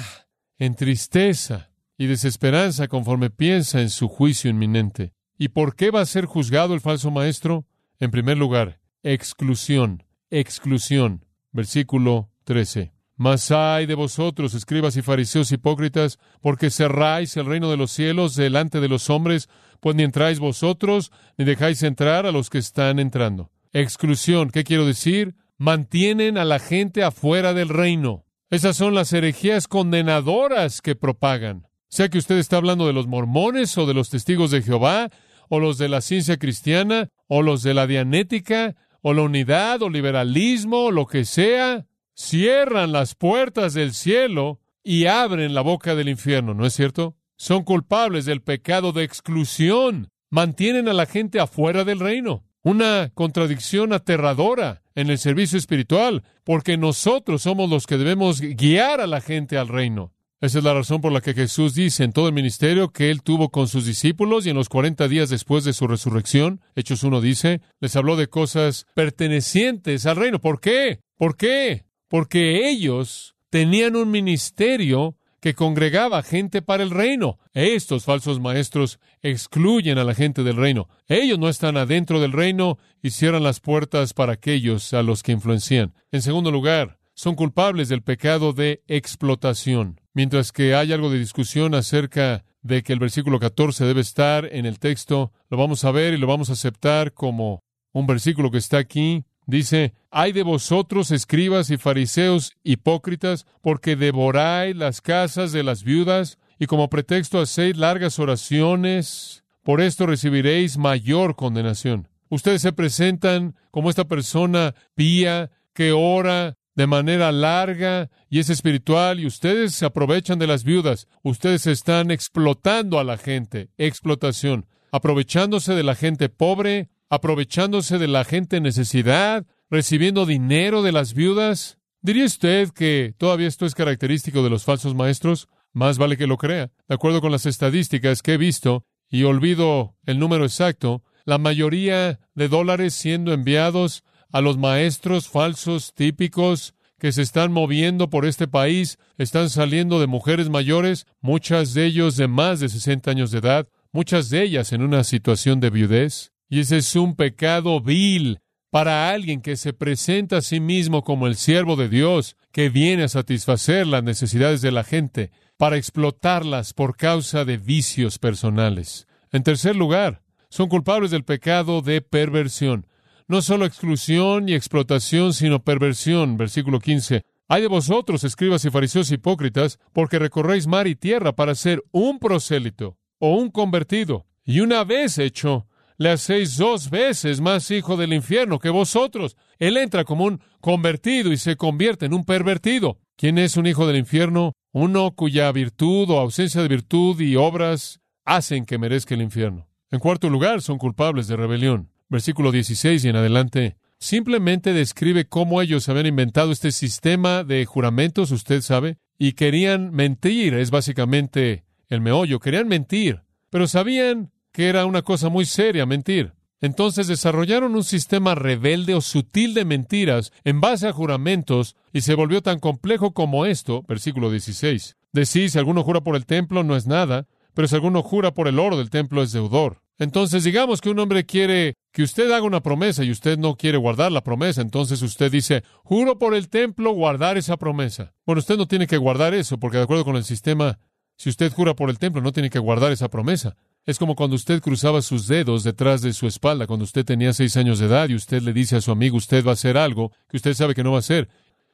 en 0.60 0.75
tristeza 0.75 1.72
y 1.98 2.05
desesperanza 2.05 2.88
conforme 2.88 3.29
piensa 3.29 3.81
en 3.81 3.89
su 3.89 4.08
juicio 4.08 4.50
inminente. 4.50 5.13
¿Y 5.38 5.50
por 5.50 5.75
qué 5.75 5.91
va 5.91 6.00
a 6.00 6.05
ser 6.05 6.24
juzgado 6.27 6.74
el 6.74 6.79
falso 6.79 7.12
maestro? 7.12 7.65
En 8.00 8.12
primer 8.12 8.38
lugar, 8.38 8.79
exclusión, 9.03 10.05
exclusión. 10.29 11.25
Versículo 11.51 12.31
13. 12.46 12.93
Mas 13.22 13.51
hay 13.51 13.86
de 13.86 13.94
vosotros, 13.94 14.56
escribas 14.56 14.98
y 14.98 15.04
fariseos 15.04 15.51
hipócritas, 15.51 16.18
porque 16.42 16.72
cerráis 16.72 17.38
el 17.38 17.46
reino 17.46 17.70
de 17.70 17.78
los 17.78 17.92
cielos 17.92 18.34
delante 18.36 18.80
de 18.80 18.88
los 18.88 19.12
hombres, 19.12 19.48
pues 19.80 19.96
ni 19.96 20.01
entráis 20.01 20.40
vosotros, 20.40 21.12
ni 21.38 21.46
dejáis 21.46 21.84
entrar 21.84 22.25
a 22.25 22.32
los 22.32 22.50
que 22.50 22.58
están 22.58 22.98
entrando. 22.98 23.51
Exclusión, 23.74 24.50
¿qué 24.50 24.63
quiero 24.63 24.88
decir? 24.88 25.36
mantienen 25.60 26.40
a 26.40 26.46
la 26.46 26.58
gente 26.58 27.04
afuera 27.04 27.54
del 27.54 27.70
reino. 27.70 28.25
Esas 28.50 28.75
son 28.75 28.96
las 28.96 29.13
herejías 29.13 29.68
condenadoras 29.68 30.82
que 30.82 30.96
propagan. 30.96 31.68
Sea 31.90 32.10
que 32.10 32.18
usted 32.18 32.40
está 32.40 32.58
hablando 32.58 32.88
de 32.88 32.94
los 32.94 33.06
mormones 33.06 33.78
o 33.78 33.86
de 33.86 33.94
los 33.94 34.10
testigos 34.10 34.50
de 34.50 34.63
Jehová, 34.63 35.12
o 35.48 35.60
los 35.60 35.78
de 35.78 35.90
la 35.90 36.01
ciencia 36.01 36.38
cristiana, 36.38 37.10
o 37.28 37.44
los 37.44 37.62
de 37.62 37.75
la 37.75 37.86
dianética, 37.86 38.75
o 39.04 39.13
la 39.13 39.22
unidad, 39.22 39.84
o 39.84 39.92
liberalismo, 39.92 40.86
o 40.86 40.92
lo 40.92 41.06
que 41.06 41.24
sea, 41.24 41.86
cierran 42.15 42.91
las 42.91 43.15
puertas 43.15 43.74
del 43.74 43.94
cielo 43.94 44.60
y 44.84 45.06
abren 45.06 45.53
la 45.53 45.62
boca 45.62 45.96
del 45.96 46.10
infierno, 46.10 46.53
¿no 46.53 46.65
es 46.65 46.74
cierto? 46.74 47.15
Son 47.38 47.63
culpables 47.63 48.25
del 48.25 48.41
pecado 48.41 48.91
de 48.91 49.03
exclusión. 49.03 50.10
Mantienen 50.30 50.88
a 50.88 50.94
la 50.94 51.06
gente 51.06 51.39
afuera 51.39 51.84
del 51.84 52.00
reino 52.00 52.44
una 52.63 53.12
contradicción 53.13 53.94
aterradora 53.94 54.84
en 54.96 55.10
el 55.10 55.18
servicio 55.18 55.58
espiritual, 55.58 56.24
porque 56.44 56.77
nosotros 56.77 57.44
somos 57.44 57.70
los 57.70 57.88
que 57.88 57.98
debemos 57.98 58.41
guiar 58.41 59.01
a 59.01 59.08
la 59.08 59.22
gente 59.22 59.58
al 59.58 59.68
reino. 59.68 60.13
Esa 60.41 60.58
es 60.58 60.63
la 60.63 60.74
razón 60.74 61.01
por 61.01 61.12
la 61.12 61.22
que 61.22 61.36
Jesús 61.36 61.75
dice 61.75 62.03
en 62.03 62.13
todo 62.13 62.27
el 62.27 62.34
ministerio 62.34 62.91
que 62.91 63.12
él 63.12 63.22
tuvo 63.22 63.50
con 63.50 63.68
sus 63.68 63.86
discípulos 63.86 64.46
y 64.46 64.50
en 64.50 64.56
los 64.56 64.70
cuarenta 64.70 65.08
días 65.08 65.30
después 65.30 65.63
de 65.63 65.74
su 65.74 65.88
resurrección, 65.88 66.62
Hechos 66.75 67.03
1 67.03 67.22
dice, 67.22 67.62
les 67.80 67.96
habló 67.96 68.15
de 68.15 68.27
cosas 68.27 68.88
pertenecientes 68.96 70.06
al 70.08 70.15
reino. 70.15 70.39
¿Por 70.39 70.60
qué? 70.60 71.00
¿Por 71.15 71.38
qué? 71.38 71.86
Porque 72.12 72.70
ellos 72.70 73.38
tenían 73.50 73.96
un 73.96 74.12
ministerio 74.12 75.15
que 75.39 75.56
congregaba 75.56 76.22
gente 76.24 76.62
para 76.62 76.84
el 76.84 76.89
reino. 76.89 77.39
Estos 77.53 78.03
falsos 78.03 78.41
maestros 78.41 79.00
excluyen 79.22 79.98
a 79.98 80.03
la 80.03 80.13
gente 80.13 80.44
del 80.44 80.58
reino. 80.58 80.89
Ellos 81.08 81.39
no 81.39 81.48
están 81.48 81.77
adentro 81.77 82.20
del 82.20 82.34
reino 82.34 82.77
y 83.01 83.12
cierran 83.12 83.44
las 83.44 83.62
puertas 83.62 84.13
para 84.13 84.34
aquellos 84.34 84.94
a 84.94 85.03
los 85.03 85.24
que 85.24 85.32
influencian. 85.32 85.94
En 86.12 86.22
segundo 86.22 86.51
lugar, 86.51 87.00
son 87.13 87.36
culpables 87.36 87.88
del 87.88 88.03
pecado 88.03 88.51
de 88.51 88.84
explotación. 88.88 90.01
Mientras 90.13 90.51
que 90.51 90.75
hay 90.75 90.91
algo 90.91 91.10
de 91.10 91.18
discusión 91.18 91.74
acerca 91.75 92.44
de 92.62 92.84
que 92.84 92.91
el 92.91 93.00
versículo 93.00 93.39
14 93.39 93.86
debe 93.86 94.01
estar 94.01 94.50
en 94.51 94.65
el 94.65 94.80
texto, 94.80 95.32
lo 95.50 95.56
vamos 95.56 95.86
a 95.86 95.91
ver 95.91 96.13
y 96.13 96.18
lo 96.18 96.27
vamos 96.27 96.50
a 96.50 96.53
aceptar 96.53 97.13
como 97.13 97.63
un 97.94 98.06
versículo 98.06 98.51
que 98.51 98.58
está 98.58 98.80
aquí. 98.80 99.24
Dice, 99.51 99.93
hay 100.12 100.31
de 100.31 100.43
vosotros, 100.43 101.12
escribas 101.12 101.72
y 101.72 101.77
fariseos 101.77 102.55
hipócritas, 102.63 103.46
porque 103.62 103.98
devoráis 103.98 104.77
las 104.77 105.01
casas 105.01 105.51
de 105.51 105.62
las 105.62 105.84
viudas, 105.84 106.39
y 106.58 106.67
como 106.67 106.89
pretexto 106.89 107.41
hacéis 107.41 107.75
largas 107.75 108.17
oraciones, 108.17 109.43
por 109.62 109.81
esto 109.81 110.05
recibiréis 110.05 110.77
mayor 110.77 111.36
condenación. 111.36 112.08
Ustedes 112.29 112.62
se 112.62 112.72
presentan 112.72 113.58
como 113.72 113.89
esta 113.89 114.05
persona 114.05 114.74
pía, 114.96 115.51
que 115.74 115.91
ora 115.91 116.58
de 116.75 116.88
manera 116.88 117.34
larga 117.34 118.10
y 118.29 118.39
es 118.39 118.50
espiritual, 118.50 119.20
y 119.20 119.25
ustedes 119.25 119.75
se 119.75 119.86
aprovechan 119.86 120.39
de 120.39 120.48
las 120.48 120.63
viudas. 120.63 121.10
Ustedes 121.24 121.67
están 121.67 122.10
explotando 122.10 123.00
a 123.00 123.03
la 123.03 123.17
gente, 123.17 123.70
explotación, 123.77 124.65
aprovechándose 124.93 125.75
de 125.75 125.84
la 125.84 125.96
gente 125.96 126.29
pobre, 126.29 126.89
aprovechándose 127.12 128.00
de 128.00 128.08
la 128.08 128.24
gente 128.24 128.58
en 128.58 128.63
necesidad, 128.63 129.46
recibiendo 129.70 130.25
dinero 130.25 130.82
de 130.82 130.94
las 130.94 131.13
viudas? 131.13 131.77
¿Diría 132.01 132.25
usted 132.25 132.70
que 132.70 133.13
todavía 133.18 133.50
esto 133.50 133.65
es 133.65 133.75
característico 133.75 134.41
de 134.41 134.50
los 134.50 134.63
falsos 134.63 134.96
maestros? 134.96 135.50
Más 135.74 135.98
vale 135.98 136.18
que 136.18 136.25
lo 136.25 136.38
crea. 136.38 136.72
De 136.88 136.96
acuerdo 136.96 137.22
con 137.22 137.32
las 137.32 137.46
estadísticas 137.46 138.24
que 138.24 138.34
he 138.34 138.38
visto, 138.38 138.86
y 139.10 139.24
olvido 139.24 139.98
el 140.06 140.20
número 140.20 140.46
exacto, 140.46 141.03
la 141.25 141.38
mayoría 141.38 142.22
de 142.34 142.48
dólares 142.48 142.94
siendo 142.94 143.34
enviados 143.34 144.03
a 144.32 144.39
los 144.39 144.58
maestros 144.58 145.27
falsos 145.27 145.94
típicos 145.94 146.74
que 146.98 147.12
se 147.12 147.24
están 147.24 147.51
moviendo 147.51 148.10
por 148.10 148.25
este 148.25 148.48
país 148.48 148.98
están 149.18 149.50
saliendo 149.50 150.00
de 150.00 150.08
mujeres 150.08 150.50
mayores, 150.50 151.08
muchas 151.20 151.74
de 151.74 151.88
ellos 151.88 152.15
de 152.15 152.30
más 152.30 152.62
de 152.62 152.70
60 152.70 153.12
años 153.12 153.32
de 153.32 153.39
edad, 153.39 153.68
muchas 153.91 154.30
de 154.30 154.44
ellas 154.44 154.72
en 154.72 154.82
una 154.82 155.03
situación 155.03 155.60
de 155.60 155.72
viudez. 155.72 156.30
Y 156.51 156.60
ese 156.60 156.79
es 156.79 156.98
un 156.98 157.15
pecado 157.15 157.79
vil 157.79 158.41
para 158.72 159.10
alguien 159.10 159.41
que 159.41 159.55
se 159.55 159.72
presenta 159.72 160.38
a 160.38 160.41
sí 160.41 160.60
mismo 160.60 161.01
como 161.01 161.25
el 161.27 161.38
siervo 161.38 161.77
de 161.77 161.88
Dios, 161.88 162.36
que 162.51 162.67
viene 162.67 163.03
a 163.03 163.08
satisfacer 163.08 163.88
las 163.88 164.03
necesidades 164.03 164.62
de 164.62 164.74
la 164.74 164.84
gente, 164.84 165.31
para 165.55 165.77
explotarlas 165.77 166.74
por 166.74 166.98
causa 166.98 167.46
de 167.46 167.55
vicios 167.55 168.20
personales. 168.20 169.08
En 169.31 169.43
tercer 169.43 169.77
lugar, 169.77 170.24
son 170.50 170.67
culpables 170.67 171.10
del 171.12 171.24
pecado 171.24 171.81
de 171.81 172.01
perversión. 172.01 172.86
No 173.29 173.41
solo 173.41 173.65
exclusión 173.65 174.50
y 174.50 174.53
explotación, 174.53 175.34
sino 175.34 175.63
perversión. 175.63 176.36
Versículo 176.36 176.81
15. 176.81 177.24
Hay 177.48 177.62
de 177.62 177.70
vosotros, 177.70 178.25
escribas 178.25 178.65
y 178.65 178.70
fariseos 178.70 179.10
hipócritas, 179.10 179.79
porque 179.93 180.20
recorréis 180.20 180.67
mar 180.67 180.86
y 180.88 180.96
tierra 180.96 181.31
para 181.31 181.55
ser 181.55 181.81
un 181.91 182.20
prosélito 182.20 182.98
o 183.20 183.38
un 183.38 183.51
convertido. 183.51 184.25
Y 184.43 184.60
una 184.60 184.84
vez 184.84 185.17
hecho, 185.17 185.67
le 186.01 186.10
hacéis 186.10 186.58
dos 186.58 186.89
veces 186.89 187.41
más 187.41 187.70
hijo 187.70 187.96
del 187.96 188.12
infierno 188.12 188.58
que 188.58 188.72
vosotros. 188.72 189.38
Él 189.60 189.77
entra 189.77 190.03
como 190.03 190.25
un 190.25 190.41
convertido 190.60 191.31
y 191.31 191.38
se 191.38 191.58
convierte 191.58 192.08
en 192.08 192.15
un 192.15 192.25
pervertido. 192.25 192.98
¿Quién 193.15 193.38
es 193.38 193.55
un 193.55 193.67
hijo 193.67 193.86
del 193.86 193.98
infierno? 193.98 194.53
Uno 194.72 195.12
cuya 195.12 195.51
virtud 195.51 196.10
o 196.10 196.17
ausencia 196.17 196.63
de 196.63 196.70
virtud 196.70 197.22
y 197.22 197.36
obras 197.36 198.00
hacen 198.25 198.65
que 198.65 198.79
merezca 198.79 199.13
el 199.13 199.22
infierno. 199.22 199.67
En 199.91 200.00
cuarto 200.00 200.27
lugar, 200.31 200.63
son 200.63 200.79
culpables 200.79 201.27
de 201.27 201.36
rebelión. 201.36 201.91
Versículo 202.10 202.51
16 202.51 203.05
y 203.05 203.10
en 203.10 203.17
adelante 203.17 203.77
simplemente 204.00 204.74
describe 204.74 205.25
cómo 205.25 205.62
ellos 205.62 205.88
habían 205.88 206.08
inventado 206.08 206.51
este 206.51 206.72
sistema 206.72 207.43
de 207.43 207.63
juramentos, 207.65 208.31
usted 208.31 208.62
sabe, 208.62 208.98
y 209.20 209.34
querían 209.34 209.91
mentir, 209.91 210.55
es 210.55 210.72
básicamente 210.72 211.63
el 211.89 212.01
meollo, 212.01 212.39
querían 212.39 212.67
mentir, 212.67 213.22
pero 213.51 213.67
sabían 213.67 214.31
que 214.51 214.67
era 214.67 214.86
una 214.86 215.01
cosa 215.01 215.29
muy 215.29 215.46
seria 215.46 215.86
mentir. 215.86 216.34
Entonces 216.62 217.08
desarrollaron 217.08 217.75
un 217.75 217.84
sistema 217.84 218.36
rebelde 218.36 218.93
o 218.93 219.01
sutil 219.01 219.55
de 219.55 219.65
mentiras 219.65 220.31
en 220.43 220.62
base 220.62 220.88
a 220.88 220.93
juramentos 220.93 221.75
y 221.91 222.01
se 222.01 222.13
volvió 222.13 222.41
tan 222.41 222.60
complejo 222.60 223.13
como 223.13 223.48
esto, 223.48 223.84
versículo 223.88 224.29
16. 224.29 224.96
Decís, 225.12 225.51
si 225.51 225.58
alguno 225.58 225.84
jura 225.84 226.01
por 226.01 226.15
el 226.15 226.27
templo 226.27 226.63
no 226.63 226.75
es 226.75 226.86
nada, 226.86 227.25
pero 227.55 227.67
si 227.67 227.75
alguno 227.75 228.03
jura 228.03 228.31
por 228.31 228.48
el 228.48 228.60
oro 228.60 228.77
del 228.77 228.91
templo 228.91 229.24
es 229.24 229.31
deudor. 229.31 229.81
Entonces, 229.98 230.43
digamos 230.43 230.81
que 230.81 230.89
un 230.89 231.00
hombre 231.00 231.25
quiere 231.25 231.75
que 231.91 232.03
usted 232.03 232.31
haga 232.31 232.43
una 232.43 232.62
promesa 232.62 233.03
y 233.03 233.12
usted 233.12 233.38
no 233.38 233.55
quiere 233.55 233.77
guardar 233.77 234.12
la 234.12 234.24
promesa, 234.24 234.62
entonces 234.62 235.01
usted 235.01 235.31
dice, 235.31 235.63
juro 235.84 236.17
por 236.17 236.34
el 236.34 236.50
templo 236.50 236.91
guardar 236.93 237.38
esa 237.38 237.58
promesa. 237.58 238.13
Bueno, 238.25 238.39
usted 238.39 238.58
no 238.58 238.67
tiene 238.67 238.88
que 238.88 238.98
guardar 238.98 239.34
eso, 239.34 239.60
porque 239.60 239.77
de 239.77 239.84
acuerdo 239.84 240.05
con 240.05 240.15
el 240.15 240.24
sistema, 240.24 240.79
si 241.17 241.29
usted 241.29 241.51
jura 241.51 241.75
por 241.75 241.89
el 241.89 242.00
templo, 242.00 242.22
no 242.22 242.31
tiene 242.31 242.50
que 242.50 242.58
guardar 242.58 242.91
esa 242.91 243.10
promesa. 243.10 243.55
Es 243.85 243.97
como 243.97 244.15
cuando 244.15 244.35
usted 244.35 244.61
cruzaba 244.61 245.01
sus 245.01 245.27
dedos 245.27 245.63
detrás 245.63 246.03
de 246.03 246.13
su 246.13 246.27
espalda 246.27 246.67
cuando 246.67 246.85
usted 246.85 247.03
tenía 247.03 247.33
seis 247.33 247.57
años 247.57 247.79
de 247.79 247.88
edad 247.88 248.09
y 248.09 248.15
usted 248.15 248.43
le 248.43 248.53
dice 248.53 248.75
a 248.75 248.81
su 248.81 248.91
amigo, 248.91 249.17
usted 249.17 249.43
va 249.43 249.51
a 249.51 249.53
hacer 249.53 249.75
algo 249.75 250.11
que 250.29 250.38
usted 250.38 250.53
sabe 250.53 250.75
que 250.75 250.83
no 250.83 250.91
va 250.91 250.97
a 250.97 251.00
hacer. 251.00 251.29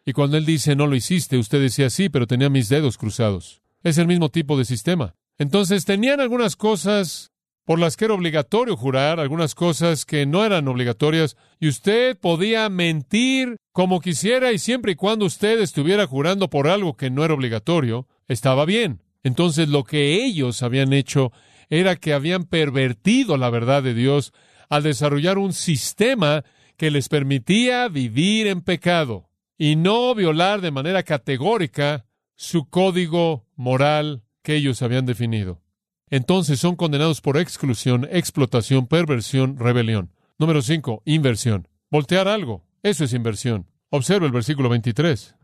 Y 0.05 0.13
cuando 0.13 0.37
él 0.37 0.45
dice, 0.45 0.75
no 0.75 0.87
lo 0.87 0.95
hiciste, 0.95 1.37
usted 1.37 1.59
decía, 1.59 1.89
sí, 1.89 2.07
pero 2.07 2.25
tenía 2.25 2.49
mis 2.49 2.69
dedos 2.69 2.97
cruzados. 2.97 3.61
Es 3.83 3.97
el 3.97 4.07
mismo 4.07 4.29
tipo 4.29 4.57
de 4.57 4.63
sistema. 4.63 5.15
Entonces 5.37 5.83
tenían 5.83 6.21
algunas 6.21 6.55
cosas 6.55 7.31
por 7.65 7.77
las 7.77 7.97
que 7.97 8.05
era 8.05 8.13
obligatorio 8.13 8.77
jurar, 8.77 9.19
algunas 9.19 9.53
cosas 9.53 10.05
que 10.05 10.25
no 10.25 10.45
eran 10.45 10.69
obligatorias, 10.69 11.35
y 11.59 11.67
usted 11.67 12.17
podía 12.17 12.69
mentir 12.69 13.57
como 13.73 13.99
quisiera 13.99 14.53
y 14.53 14.59
siempre 14.59 14.93
y 14.93 14.95
cuando 14.95 15.25
usted 15.25 15.59
estuviera 15.59 16.07
jurando 16.07 16.49
por 16.49 16.69
algo 16.69 16.95
que 16.95 17.09
no 17.09 17.25
era 17.25 17.33
obligatorio, 17.33 18.07
estaba 18.29 18.63
bien. 18.63 19.01
Entonces 19.23 19.67
lo 19.67 19.83
que 19.83 20.23
ellos 20.23 20.63
habían 20.63 20.93
hecho 20.93 21.33
era 21.69 21.95
que 21.95 22.13
habían 22.13 22.45
pervertido 22.45 23.37
la 23.37 23.49
verdad 23.49 23.83
de 23.83 23.93
Dios 23.93 24.33
al 24.69 24.83
desarrollar 24.83 25.37
un 25.37 25.53
sistema 25.53 26.43
que 26.77 26.91
les 26.91 27.09
permitía 27.09 27.87
vivir 27.87 28.47
en 28.47 28.61
pecado 28.61 29.29
y 29.57 29.75
no 29.75 30.13
violar 30.13 30.61
de 30.61 30.71
manera 30.71 31.03
categórica 31.03 32.05
su 32.35 32.69
código 32.69 33.45
moral 33.55 34.23
que 34.43 34.55
ellos 34.55 34.81
habían 34.81 35.05
definido 35.05 35.61
entonces 36.09 36.59
son 36.59 36.75
condenados 36.75 37.21
por 37.21 37.37
exclusión, 37.37 38.07
explotación, 38.11 38.87
perversión, 38.87 39.57
rebelión. 39.57 40.11
Número 40.37 40.61
5. 40.61 41.01
Inversión. 41.05 41.67
Voltear 41.89 42.27
algo. 42.27 42.63
Eso 42.81 43.03
es 43.03 43.13
inversión. 43.13 43.67
Observa 43.89 44.25
el 44.25 44.31
versículo 44.31 44.69
23. 44.69 45.35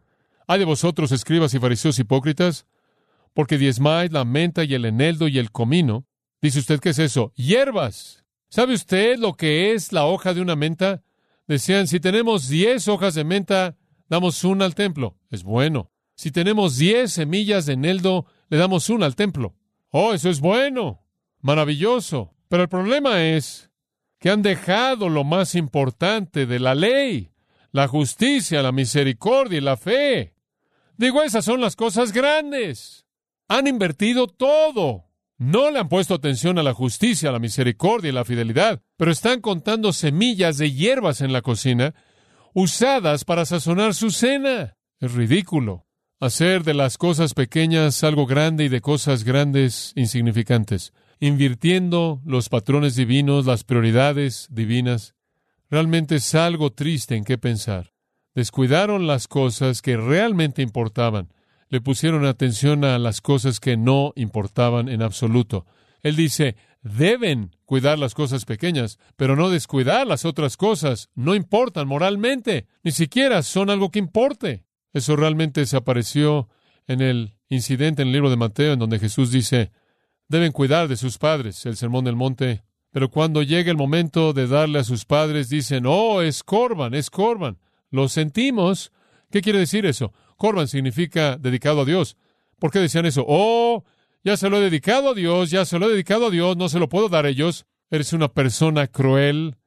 Hay 0.47 0.59
de 0.59 0.65
vosotros, 0.65 1.11
escribas 1.11 1.53
y 1.53 1.59
fariseos 1.59 1.99
hipócritas, 1.99 2.65
porque 3.33 3.57
diezmáis 3.57 4.11
la 4.11 4.25
menta 4.25 4.63
y 4.63 4.73
el 4.73 4.85
eneldo 4.85 5.27
y 5.27 5.37
el 5.37 5.51
comino. 5.51 6.05
Dice 6.43 6.59
usted, 6.59 6.81
¿qué 6.81 6.89
es 6.89 6.99
eso? 6.99 7.31
Hierbas. 7.37 8.25
¿Sabe 8.49 8.73
usted 8.73 9.17
lo 9.17 9.37
que 9.37 9.71
es 9.71 9.93
la 9.93 10.05
hoja 10.05 10.33
de 10.33 10.41
una 10.41 10.57
menta? 10.57 11.01
Decían, 11.47 11.87
si 11.87 12.01
tenemos 12.01 12.49
diez 12.49 12.89
hojas 12.89 13.15
de 13.15 13.23
menta, 13.23 13.77
damos 14.09 14.43
una 14.43 14.65
al 14.65 14.75
templo. 14.75 15.17
Es 15.29 15.43
bueno. 15.43 15.89
Si 16.15 16.31
tenemos 16.31 16.75
diez 16.75 17.13
semillas 17.13 17.65
de 17.65 17.73
eneldo, 17.73 18.25
le 18.49 18.57
damos 18.57 18.89
una 18.89 19.05
al 19.05 19.15
templo. 19.15 19.55
Oh, 19.89 20.11
eso 20.11 20.29
es 20.29 20.41
bueno, 20.41 21.05
maravilloso. 21.39 22.35
Pero 22.49 22.63
el 22.63 22.69
problema 22.69 23.23
es 23.23 23.69
que 24.19 24.29
han 24.29 24.41
dejado 24.41 25.07
lo 25.07 25.23
más 25.23 25.55
importante 25.55 26.45
de 26.45 26.59
la 26.59 26.75
ley, 26.75 27.31
la 27.71 27.87
justicia, 27.87 28.61
la 28.61 28.73
misericordia 28.73 29.59
y 29.59 29.61
la 29.61 29.77
fe. 29.77 30.35
Digo, 30.97 31.23
esas 31.23 31.45
son 31.45 31.61
las 31.61 31.77
cosas 31.77 32.11
grandes. 32.11 33.05
Han 33.47 33.65
invertido 33.67 34.27
todo. 34.27 35.05
No 35.37 35.71
le 35.71 35.79
han 35.79 35.89
puesto 35.89 36.13
atención 36.13 36.59
a 36.59 36.63
la 36.63 36.73
justicia, 36.73 37.31
la 37.31 37.39
misericordia 37.39 38.09
y 38.09 38.13
la 38.13 38.25
fidelidad, 38.25 38.81
pero 38.97 39.11
están 39.11 39.41
contando 39.41 39.91
semillas 39.91 40.57
de 40.57 40.71
hierbas 40.71 41.21
en 41.21 41.33
la 41.33 41.41
cocina 41.41 41.93
usadas 42.53 43.25
para 43.25 43.45
sazonar 43.45 43.93
su 43.93 44.11
cena. 44.11 44.77
Es 44.99 45.13
ridículo 45.13 45.85
hacer 46.19 46.63
de 46.63 46.73
las 46.73 46.97
cosas 46.97 47.33
pequeñas 47.33 48.01
algo 48.03 48.25
grande 48.25 48.63
y 48.63 48.69
de 48.69 48.79
cosas 48.79 49.25
grandes 49.25 49.91
insignificantes, 49.97 50.93
invirtiendo 51.19 52.21
los 52.25 52.47
patrones 52.47 52.95
divinos, 52.95 53.45
las 53.45 53.65
prioridades 53.65 54.47
divinas. 54.49 55.15
Realmente 55.69 56.15
es 56.15 56.33
algo 56.33 56.71
triste 56.71 57.17
en 57.17 57.25
qué 57.25 57.37
pensar. 57.37 57.91
Descuidaron 58.35 59.05
las 59.05 59.27
cosas 59.27 59.81
que 59.81 59.97
realmente 59.97 60.61
importaban, 60.61 61.33
le 61.73 61.81
pusieron 61.81 62.23
atención 62.23 62.85
a 62.85 62.99
las 62.99 63.19
cosas 63.19 63.59
que 63.59 63.77
no 63.77 64.13
importaban 64.15 64.89
en 64.89 65.01
absoluto. 65.01 65.65
Él 66.03 66.15
dice, 66.15 66.55
deben 66.83 67.55
cuidar 67.65 67.97
las 67.97 68.13
cosas 68.13 68.45
pequeñas, 68.45 68.99
pero 69.15 69.35
no 69.35 69.49
descuidar 69.49 70.05
las 70.05 70.23
otras 70.23 70.55
cosas. 70.55 71.09
No 71.15 71.33
importan 71.33 71.87
moralmente, 71.87 72.67
ni 72.83 72.91
siquiera 72.91 73.41
son 73.41 73.71
algo 73.71 73.89
que 73.89 73.97
importe. 73.97 74.65
Eso 74.93 75.15
realmente 75.15 75.65
se 75.65 75.75
apareció 75.75 76.47
en 76.85 77.01
el 77.01 77.37
incidente 77.49 78.03
en 78.03 78.09
el 78.09 78.13
libro 78.13 78.29
de 78.29 78.37
Mateo, 78.37 78.73
en 78.73 78.79
donde 78.79 78.99
Jesús 78.99 79.31
dice, 79.31 79.71
deben 80.27 80.51
cuidar 80.51 80.87
de 80.87 80.95
sus 80.95 81.17
padres, 81.17 81.65
el 81.65 81.75
sermón 81.75 82.05
del 82.05 82.15
monte. 82.15 82.61
Pero 82.91 83.09
cuando 83.09 83.41
llega 83.41 83.71
el 83.71 83.77
momento 83.77 84.33
de 84.33 84.45
darle 84.45 84.77
a 84.77 84.83
sus 84.83 85.05
padres, 85.05 85.49
dicen, 85.49 85.85
oh, 85.87 86.21
es 86.21 86.43
Corban, 86.43 86.93
es 86.93 87.09
Corban. 87.09 87.57
Lo 87.89 88.09
sentimos. 88.09 88.91
¿Qué 89.31 89.41
quiere 89.41 89.57
decir 89.57 89.87
eso? 89.87 90.13
Corban 90.37 90.67
significa 90.67 91.37
dedicado 91.37 91.81
a 91.81 91.85
Dios. 91.85 92.17
¿Por 92.59 92.71
qué 92.71 92.79
decían 92.79 93.05
eso? 93.05 93.25
Oh, 93.27 93.83
ya 94.23 94.37
se 94.37 94.49
lo 94.49 94.57
he 94.57 94.61
dedicado 94.61 95.09
a 95.09 95.13
Dios, 95.13 95.51
ya 95.51 95.65
se 95.65 95.77
lo 95.79 95.87
he 95.87 95.91
dedicado 95.91 96.27
a 96.27 96.29
Dios, 96.29 96.55
no 96.55 96.69
se 96.69 96.79
lo 96.79 96.89
puedo 96.89 97.09
dar 97.09 97.25
a 97.25 97.29
ellos. 97.29 97.65
Eres 97.89 98.13
una 98.13 98.29
persona 98.29 98.87
cruel, 98.87 99.57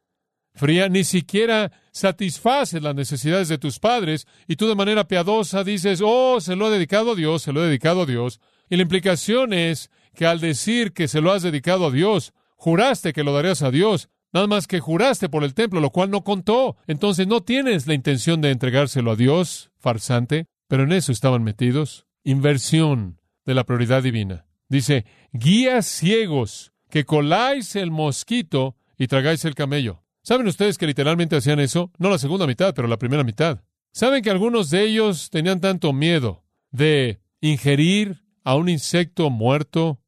fría, 0.55 0.89
ni 0.89 1.05
siquiera 1.05 1.71
satisfaces 1.93 2.83
las 2.83 2.95
necesidades 2.95 3.49
de 3.49 3.59
tus 3.59 3.79
padres 3.79 4.27
y 4.49 4.57
tú 4.57 4.67
de 4.67 4.75
manera 4.75 5.07
piadosa 5.07 5.63
dices, 5.63 6.01
oh, 6.03 6.41
se 6.41 6.57
lo 6.57 6.69
he 6.69 6.71
dedicado 6.71 7.13
a 7.13 7.15
Dios, 7.15 7.43
se 7.43 7.53
lo 7.53 7.63
he 7.63 7.67
dedicado 7.67 8.03
a 8.03 8.07
Dios. 8.07 8.41
Y 8.69 8.77
la 8.77 8.83
implicación 8.83 9.53
es 9.53 9.91
que 10.15 10.27
al 10.27 10.41
decir 10.41 10.93
que 10.93 11.07
se 11.07 11.21
lo 11.21 11.33
has 11.33 11.43
dedicado 11.43 11.87
a 11.87 11.91
Dios, 11.91 12.33
juraste 12.57 13.13
que 13.13 13.23
lo 13.23 13.33
darías 13.33 13.63
a 13.63 13.71
Dios, 13.71 14.09
nada 14.33 14.47
más 14.47 14.67
que 14.67 14.81
juraste 14.81 15.29
por 15.29 15.45
el 15.45 15.55
templo, 15.55 15.81
lo 15.81 15.91
cual 15.91 16.11
no 16.11 16.25
contó. 16.25 16.77
Entonces 16.87 17.27
no 17.27 17.43
tienes 17.43 17.87
la 17.87 17.95
intención 17.95 18.41
de 18.41 18.51
entregárselo 18.51 19.13
a 19.13 19.17
Dios, 19.17 19.71
farsante, 19.79 20.47
pero 20.69 20.85
en 20.85 20.93
eso 20.93 21.13
estaban 21.13 21.43
metidos. 21.43 22.07
Inversión 22.25 23.21
de 23.45 23.55
la 23.55 23.65
prioridad 23.65 24.03
divina. 24.03 24.47
Dice, 24.69 25.05
guías 25.33 25.87
ciegos, 25.87 26.73
que 26.91 27.05
coláis 27.05 27.77
el 27.77 27.91
mosquito 27.91 28.77
y 28.99 29.07
tragáis 29.07 29.45
el 29.45 29.55
camello. 29.55 30.03
¿Saben 30.23 30.47
ustedes 30.49 30.79
que 30.79 30.87
literalmente 30.87 31.37
hacían 31.37 31.61
eso? 31.61 31.93
No 31.99 32.11
la 32.11 32.19
segunda 32.19 32.47
mitad, 32.47 32.75
pero 32.75 32.89
la 32.89 32.99
primera 32.99 33.23
mitad. 33.23 33.63
¿Saben 33.93 34.23
que 34.23 34.31
algunos 34.31 34.71
de 34.71 34.83
ellos 34.83 35.31
tenían 35.31 35.61
tanto 35.61 35.93
miedo 35.93 36.45
de 36.71 37.21
ingerir 37.41 38.23
a 38.45 38.57
un 38.57 38.69
insecto 38.69 39.31
muerto 39.31 40.01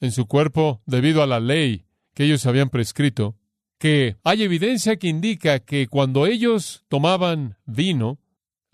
en 0.00 0.12
su 0.12 0.26
cuerpo 0.26 0.82
debido 0.86 1.22
a 1.22 1.26
la 1.26 1.40
ley 1.40 1.86
que 2.14 2.24
ellos 2.24 2.46
habían 2.46 2.70
prescrito, 2.70 3.36
que 3.78 4.16
hay 4.24 4.42
evidencia 4.42 4.96
que 4.96 5.08
indica 5.08 5.60
que 5.60 5.86
cuando 5.86 6.26
ellos 6.26 6.84
tomaban 6.88 7.58
vino, 7.66 8.18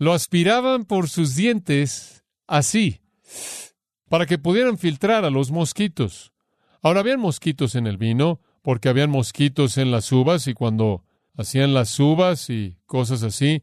lo 0.02 0.14
aspiraban 0.14 0.84
por 0.84 1.08
sus 1.08 1.36
dientes 1.36 2.24
así, 2.48 3.02
para 4.08 4.26
que 4.26 4.36
pudieran 4.36 4.76
filtrar 4.76 5.24
a 5.24 5.30
los 5.30 5.52
mosquitos. 5.52 6.32
Ahora 6.82 6.98
habían 6.98 7.20
mosquitos 7.20 7.76
en 7.76 7.86
el 7.86 7.98
vino, 7.98 8.40
porque 8.62 8.88
habían 8.88 9.10
mosquitos 9.10 9.78
en 9.78 9.92
las 9.92 10.10
uvas 10.10 10.48
y 10.48 10.54
cuando 10.54 11.04
hacían 11.36 11.72
las 11.72 12.00
uvas 12.00 12.50
y 12.50 12.78
cosas 12.84 13.22
así, 13.22 13.62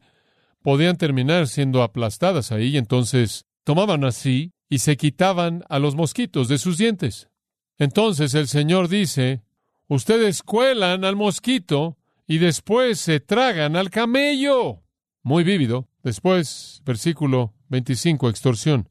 podían 0.62 0.96
terminar 0.96 1.46
siendo 1.46 1.82
aplastadas 1.82 2.52
ahí 2.52 2.68
y 2.68 2.78
entonces 2.78 3.44
tomaban 3.62 4.02
así 4.04 4.54
y 4.70 4.78
se 4.78 4.96
quitaban 4.96 5.62
a 5.68 5.78
los 5.78 5.94
mosquitos 5.94 6.48
de 6.48 6.56
sus 6.56 6.78
dientes. 6.78 7.28
Entonces 7.76 8.32
el 8.32 8.48
Señor 8.48 8.88
dice, 8.88 9.42
ustedes 9.88 10.42
cuelan 10.42 11.04
al 11.04 11.16
mosquito 11.16 11.98
y 12.26 12.38
después 12.38 12.98
se 12.98 13.20
tragan 13.20 13.76
al 13.76 13.90
camello. 13.90 14.80
Muy 15.22 15.44
vívido. 15.44 15.89
Después, 16.02 16.82
versículo 16.84 17.54
25, 17.68 18.28
extorsión. 18.28 18.88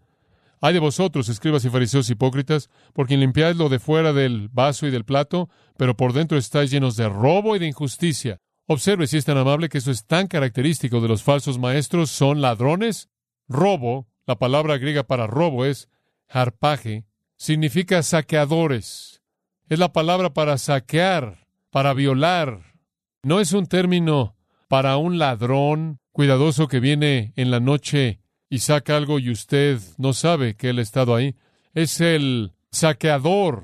Hay 0.61 0.73
de 0.73 0.79
vosotros, 0.79 1.29
escribas 1.29 1.63
y 1.63 1.69
fariseos 1.69 2.09
hipócritas, 2.09 2.69
porque 2.93 3.15
limpiáis 3.15 3.55
lo 3.55 3.69
de 3.69 3.79
fuera 3.79 4.11
del 4.11 4.49
vaso 4.49 4.87
y 4.87 4.91
del 4.91 5.05
plato, 5.05 5.49
pero 5.77 5.95
por 5.95 6.11
dentro 6.13 6.37
estáis 6.37 6.69
llenos 6.69 6.97
de 6.97 7.07
robo 7.07 7.55
y 7.55 7.59
de 7.59 7.67
injusticia. 7.67 8.39
Observe 8.67 9.07
si 9.07 9.17
es 9.17 9.25
tan 9.25 9.37
amable 9.37 9.69
que 9.69 9.77
eso 9.77 9.89
es 9.89 10.05
tan 10.05 10.27
característico 10.27 11.01
de 11.01 11.07
los 11.07 11.23
falsos 11.23 11.57
maestros, 11.57 12.11
son 12.11 12.41
ladrones. 12.41 13.09
Robo, 13.47 14.07
la 14.27 14.37
palabra 14.37 14.77
griega 14.77 15.03
para 15.03 15.25
robo 15.25 15.65
es 15.65 15.89
harpaje, 16.27 17.05
significa 17.35 18.03
saqueadores. 18.03 19.21
Es 19.69 19.79
la 19.79 19.93
palabra 19.93 20.33
para 20.33 20.57
saquear, 20.57 21.47
para 21.71 21.93
violar. 21.93 22.75
No 23.23 23.39
es 23.39 23.53
un 23.53 23.65
término 23.65 24.35
para 24.67 24.97
un 24.97 25.17
ladrón 25.17 25.99
cuidadoso 26.19 26.67
que 26.67 26.81
viene 26.81 27.31
en 27.37 27.49
la 27.49 27.61
noche 27.61 28.19
y 28.49 28.59
saca 28.59 28.97
algo 28.97 29.19
y 29.19 29.29
usted 29.29 29.79
no 29.97 30.11
sabe 30.11 30.57
que 30.57 30.71
él 30.71 30.79
ha 30.79 30.81
estado 30.81 31.15
ahí. 31.15 31.37
Es 31.73 32.01
el 32.01 32.51
saqueador, 32.71 33.63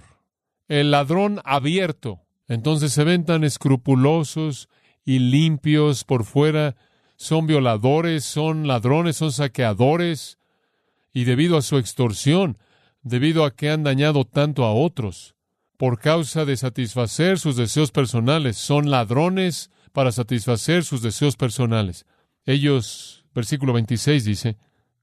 el 0.69 0.91
ladrón 0.91 1.41
abierto. 1.43 2.21
Entonces 2.47 2.93
se 2.93 3.03
ven 3.03 3.25
tan 3.25 3.43
escrupulosos 3.43 4.69
y 5.03 5.19
limpios 5.19 6.05
por 6.05 6.23
fuera. 6.23 6.77
Son 7.17 7.45
violadores, 7.45 8.23
son 8.23 8.67
ladrones, 8.67 9.17
son 9.17 9.33
saqueadores. 9.33 10.37
Y 11.11 11.25
debido 11.25 11.57
a 11.57 11.61
su 11.61 11.77
extorsión, 11.77 12.57
debido 13.01 13.43
a 13.43 13.53
que 13.53 13.69
han 13.69 13.83
dañado 13.83 14.23
tanto 14.23 14.63
a 14.63 14.73
otros, 14.73 15.35
por 15.75 15.99
causa 15.99 16.45
de 16.45 16.55
satisfacer 16.55 17.37
sus 17.37 17.57
deseos 17.57 17.91
personales, 17.91 18.55
son 18.55 18.89
ladrones 18.89 19.71
para 19.91 20.13
satisfacer 20.13 20.85
sus 20.85 21.01
deseos 21.01 21.35
personales. 21.35 22.05
Ellos, 22.45 23.25
versículo 23.33 23.73
26 23.73 24.23
dice, 24.23 24.57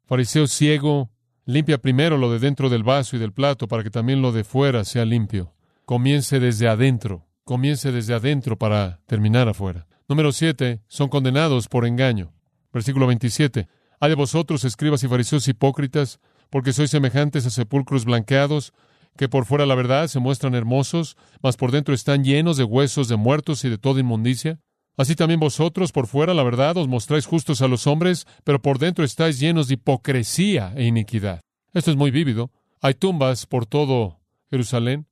Fariseo 0.06 0.46
ciego, 0.46 1.10
limpia 1.44 1.78
primero 1.78 2.16
lo 2.16 2.30
de 2.30 2.38
dentro 2.38 2.68
del 2.68 2.84
vaso 2.84 3.16
y 3.16 3.18
del 3.18 3.32
plato 3.32 3.66
para 3.66 3.82
que 3.82 3.90
también 3.90 4.22
lo 4.22 4.30
de 4.30 4.44
fuera 4.44 4.84
sea 4.84 5.04
limpio. 5.04 5.52
Comience 5.84 6.38
desde 6.38 6.68
adentro, 6.68 7.26
comience 7.44 7.90
desde 7.90 8.14
adentro 8.14 8.56
para 8.56 9.00
terminar 9.06 9.48
afuera. 9.48 9.86
Número 10.08 10.30
siete, 10.30 10.82
son 10.86 11.08
condenados 11.08 11.68
por 11.68 11.86
engaño. 11.86 12.32
Versículo 12.72 13.06
27. 13.06 13.68
Hay 13.98 14.08
de 14.08 14.14
vosotros, 14.14 14.64
escribas 14.64 15.02
y 15.02 15.08
fariseos 15.08 15.48
hipócritas, 15.48 16.20
porque 16.50 16.72
sois 16.72 16.90
semejantes 16.90 17.46
a 17.46 17.50
sepulcros 17.50 18.04
blanqueados, 18.04 18.72
que 19.16 19.28
por 19.28 19.46
fuera 19.46 19.66
la 19.66 19.74
verdad 19.74 20.06
se 20.06 20.20
muestran 20.20 20.54
hermosos, 20.54 21.16
mas 21.42 21.56
por 21.56 21.72
dentro 21.72 21.94
están 21.94 22.24
llenos 22.24 22.56
de 22.56 22.64
huesos 22.64 23.08
de 23.08 23.16
muertos 23.16 23.64
y 23.64 23.68
de 23.68 23.78
toda 23.78 24.00
inmundicia. 24.00 24.60
Así 24.96 25.16
también 25.16 25.40
vosotros 25.40 25.90
por 25.90 26.06
fuera, 26.06 26.34
la 26.34 26.42
verdad, 26.42 26.76
os 26.76 26.86
mostráis 26.86 27.26
justos 27.26 27.62
a 27.62 27.68
los 27.68 27.86
hombres, 27.86 28.26
pero 28.44 28.60
por 28.60 28.78
dentro 28.78 29.04
estáis 29.04 29.40
llenos 29.40 29.68
de 29.68 29.74
hipocresía 29.74 30.74
e 30.76 30.84
iniquidad. 30.84 31.40
Esto 31.72 31.90
es 31.90 31.96
muy 31.96 32.10
vívido. 32.10 32.50
Hay 32.80 32.94
tumbas 32.94 33.46
por 33.46 33.64
todo 33.64 34.20
Jerusalén. 34.50 35.06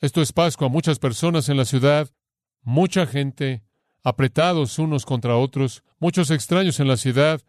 Esto 0.00 0.22
es 0.22 0.32
Pascua. 0.32 0.68
Muchas 0.68 1.00
personas 1.00 1.48
en 1.48 1.56
la 1.56 1.64
ciudad, 1.64 2.08
mucha 2.62 3.06
gente, 3.06 3.64
apretados 4.04 4.78
unos 4.78 5.04
contra 5.04 5.36
otros, 5.36 5.82
muchos 5.98 6.30
extraños 6.30 6.78
en 6.78 6.86
la 6.86 6.96
ciudad 6.96 7.40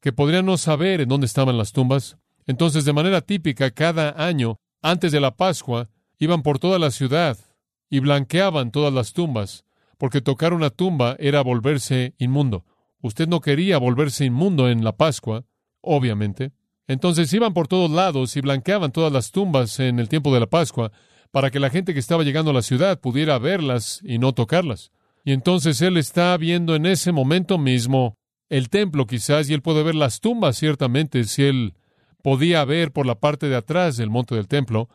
que 0.00 0.12
podrían 0.12 0.46
no 0.46 0.56
saber 0.56 1.00
en 1.00 1.08
dónde 1.08 1.26
estaban 1.26 1.56
las 1.56 1.72
tumbas. 1.72 2.18
Entonces, 2.46 2.84
de 2.84 2.92
manera 2.92 3.20
típica, 3.20 3.70
cada 3.70 4.24
año, 4.24 4.56
antes 4.82 5.12
de 5.12 5.20
la 5.20 5.36
Pascua, 5.36 5.88
iban 6.18 6.42
por 6.42 6.58
toda 6.58 6.80
la 6.80 6.90
ciudad 6.90 7.38
y 7.88 8.00
blanqueaban 8.00 8.72
todas 8.72 8.92
las 8.92 9.12
tumbas 9.12 9.64
porque 9.98 10.20
tocar 10.20 10.54
una 10.54 10.70
tumba 10.70 11.16
era 11.18 11.42
volverse 11.42 12.14
inmundo. 12.18 12.64
Usted 13.02 13.28
no 13.28 13.40
quería 13.40 13.78
volverse 13.78 14.24
inmundo 14.24 14.68
en 14.68 14.82
la 14.82 14.96
Pascua, 14.96 15.44
obviamente. 15.80 16.52
Entonces 16.86 17.32
iban 17.32 17.52
por 17.52 17.68
todos 17.68 17.90
lados 17.90 18.36
y 18.36 18.40
blanqueaban 18.40 18.92
todas 18.92 19.12
las 19.12 19.30
tumbas 19.30 19.78
en 19.80 19.98
el 19.98 20.08
tiempo 20.08 20.32
de 20.32 20.40
la 20.40 20.46
Pascua 20.46 20.90
para 21.30 21.50
que 21.50 21.60
la 21.60 21.70
gente 21.70 21.92
que 21.92 22.00
estaba 22.00 22.24
llegando 22.24 22.52
a 22.52 22.54
la 22.54 22.62
ciudad 22.62 23.00
pudiera 23.00 23.38
verlas 23.38 24.00
y 24.02 24.18
no 24.18 24.32
tocarlas. 24.32 24.90
Y 25.24 25.32
entonces 25.32 25.82
él 25.82 25.96
está 25.98 26.36
viendo 26.36 26.74
en 26.74 26.86
ese 26.86 27.12
momento 27.12 27.58
mismo 27.58 28.14
el 28.48 28.70
templo 28.70 29.06
quizás 29.06 29.50
y 29.50 29.54
él 29.54 29.60
puede 29.60 29.82
ver 29.82 29.94
las 29.94 30.20
tumbas 30.20 30.56
ciertamente 30.56 31.24
si 31.24 31.44
él 31.44 31.74
podía 32.22 32.64
ver 32.64 32.92
por 32.92 33.04
la 33.04 33.16
parte 33.16 33.48
de 33.48 33.56
atrás 33.56 33.96
del 33.96 34.10
monte 34.10 34.34
del 34.34 34.48
templo. 34.48 34.88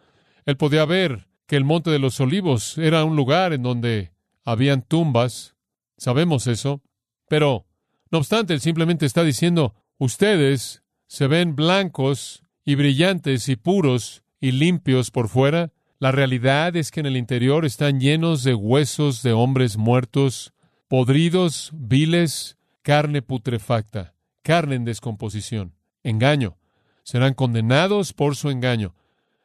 Él 0.45 0.57
podía 0.57 0.85
ver 0.85 1.27
que 1.45 1.55
el 1.55 1.65
monte 1.65 1.91
de 1.91 1.99
los 1.99 2.19
olivos 2.19 2.77
era 2.77 3.03
un 3.03 3.15
lugar 3.15 3.53
en 3.53 3.61
donde 3.61 4.12
habían 4.43 4.81
tumbas, 4.81 5.55
sabemos 5.97 6.47
eso, 6.47 6.81
pero 7.27 7.65
no 8.11 8.19
obstante, 8.19 8.53
él 8.53 8.59
simplemente 8.59 9.05
está 9.05 9.23
diciendo, 9.23 9.73
ustedes 9.97 10.83
se 11.07 11.27
ven 11.27 11.55
blancos 11.55 12.43
y 12.65 12.75
brillantes 12.75 13.49
y 13.49 13.55
puros 13.55 14.23
y 14.39 14.51
limpios 14.51 15.11
por 15.11 15.29
fuera. 15.29 15.71
La 15.99 16.11
realidad 16.11 16.75
es 16.75 16.91
que 16.91 16.99
en 16.99 17.05
el 17.05 17.17
interior 17.17 17.65
están 17.65 17.99
llenos 17.99 18.43
de 18.43 18.53
huesos 18.53 19.23
de 19.23 19.33
hombres 19.33 19.77
muertos, 19.77 20.53
podridos, 20.87 21.71
viles, 21.73 22.57
carne 22.81 23.21
putrefacta, 23.21 24.13
carne 24.41 24.75
en 24.75 24.85
descomposición, 24.85 25.73
engaño. 26.03 26.57
Serán 27.03 27.33
condenados 27.33 28.13
por 28.13 28.35
su 28.35 28.49
engaño. 28.49 28.95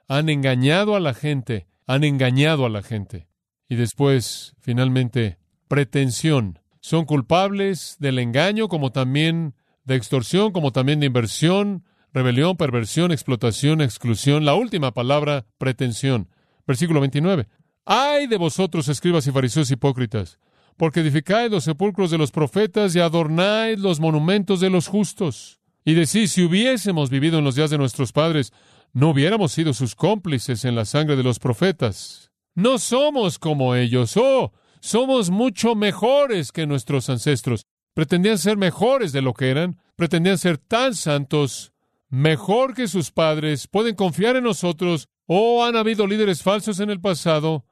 Han 0.08 0.28
engañado 0.28 0.96
a 0.96 1.00
la 1.00 1.14
gente, 1.14 1.66
han 1.86 2.04
engañado 2.04 2.66
a 2.66 2.68
la 2.68 2.82
gente. 2.82 3.28
Y 3.68 3.76
después, 3.76 4.54
finalmente, 4.60 5.38
pretensión. 5.68 6.60
Son 6.80 7.04
culpables 7.04 7.96
del 7.98 8.18
engaño 8.18 8.68
como 8.68 8.92
también 8.92 9.54
de 9.84 9.96
extorsión, 9.96 10.52
como 10.52 10.72
también 10.72 11.00
de 11.00 11.06
inversión, 11.06 11.84
rebelión, 12.12 12.56
perversión, 12.56 13.12
explotación, 13.12 13.80
exclusión. 13.80 14.44
La 14.44 14.54
última 14.54 14.92
palabra, 14.92 15.46
pretensión. 15.58 16.28
Versículo 16.66 17.00
29. 17.00 17.46
Ay 17.84 18.26
de 18.26 18.36
vosotros, 18.36 18.88
escribas 18.88 19.26
y 19.26 19.32
fariseos 19.32 19.70
hipócritas, 19.70 20.38
porque 20.76 21.00
edificáis 21.00 21.50
los 21.50 21.64
sepulcros 21.64 22.10
de 22.10 22.18
los 22.18 22.30
profetas 22.30 22.94
y 22.94 23.00
adornáis 23.00 23.78
los 23.78 23.98
monumentos 23.98 24.60
de 24.60 24.68
los 24.68 24.86
justos. 24.86 25.60
Y 25.84 25.94
decís, 25.94 26.32
si 26.32 26.42
hubiésemos 26.42 27.08
vivido 27.08 27.38
en 27.38 27.44
los 27.44 27.54
días 27.54 27.70
de 27.70 27.78
nuestros 27.78 28.12
padres, 28.12 28.52
no 28.92 29.08
hubiéramos 29.08 29.52
sido 29.52 29.72
sus 29.72 29.94
cómplices 29.94 30.66
en 30.66 30.74
la 30.74 30.84
sangre 30.84 31.16
de 31.16 31.22
los 31.22 31.38
profetas. 31.38 32.27
No 32.58 32.80
somos 32.80 33.38
como 33.38 33.76
ellos. 33.76 34.16
Oh, 34.16 34.52
somos 34.80 35.30
mucho 35.30 35.76
mejores 35.76 36.50
que 36.50 36.66
nuestros 36.66 37.08
ancestros. 37.08 37.66
Pretendían 37.94 38.36
ser 38.36 38.56
mejores 38.56 39.12
de 39.12 39.22
lo 39.22 39.32
que 39.32 39.50
eran. 39.50 39.80
Pretendían 39.94 40.38
ser 40.38 40.58
tan 40.58 40.96
santos, 40.96 41.72
mejor 42.08 42.74
que 42.74 42.88
sus 42.88 43.12
padres. 43.12 43.68
Pueden 43.68 43.94
confiar 43.94 44.34
en 44.34 44.42
nosotros. 44.42 45.08
Oh, 45.26 45.64
han 45.64 45.76
habido 45.76 46.08
líderes 46.08 46.42
falsos 46.42 46.80
en 46.80 46.90
el 46.90 47.00
pasado, 47.00 47.64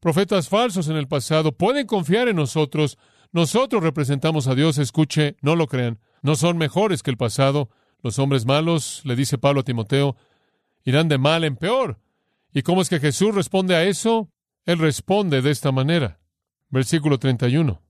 profetas 0.00 0.48
falsos 0.48 0.88
en 0.88 0.96
el 0.96 1.06
pasado. 1.06 1.52
Pueden 1.52 1.86
confiar 1.86 2.26
en 2.26 2.34
nosotros. 2.34 2.98
Nosotros 3.30 3.80
representamos 3.80 4.48
a 4.48 4.56
Dios. 4.56 4.76
Escuche, 4.78 5.36
no 5.40 5.54
lo 5.54 5.68
crean. 5.68 6.00
No 6.20 6.34
son 6.34 6.58
mejores 6.58 7.04
que 7.04 7.12
el 7.12 7.16
pasado. 7.16 7.70
Los 8.02 8.18
hombres 8.18 8.44
malos, 8.44 9.02
le 9.04 9.14
dice 9.14 9.38
Pablo 9.38 9.60
a 9.60 9.64
Timoteo, 9.64 10.16
irán 10.82 11.06
de 11.06 11.18
mal 11.18 11.44
en 11.44 11.54
peor. 11.54 12.01
¿Y 12.54 12.62
cómo 12.62 12.82
es 12.82 12.90
que 12.90 13.00
Jesús 13.00 13.34
responde 13.34 13.74
a 13.74 13.84
eso? 13.84 14.30
Él 14.66 14.78
responde 14.78 15.40
de 15.40 15.50
esta 15.50 15.72
manera. 15.72 16.20
Versículo 16.68 17.18
31. 17.18 17.80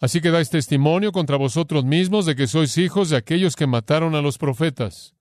Así 0.00 0.20
que 0.20 0.30
dais 0.30 0.50
testimonio 0.50 1.12
contra 1.12 1.36
vosotros 1.36 1.84
mismos 1.84 2.26
de 2.26 2.34
que 2.34 2.48
sois 2.48 2.76
hijos 2.78 3.10
de 3.10 3.16
aquellos 3.16 3.54
que 3.54 3.68
mataron 3.68 4.16
a 4.16 4.20
los 4.20 4.38
profetas. 4.38 5.14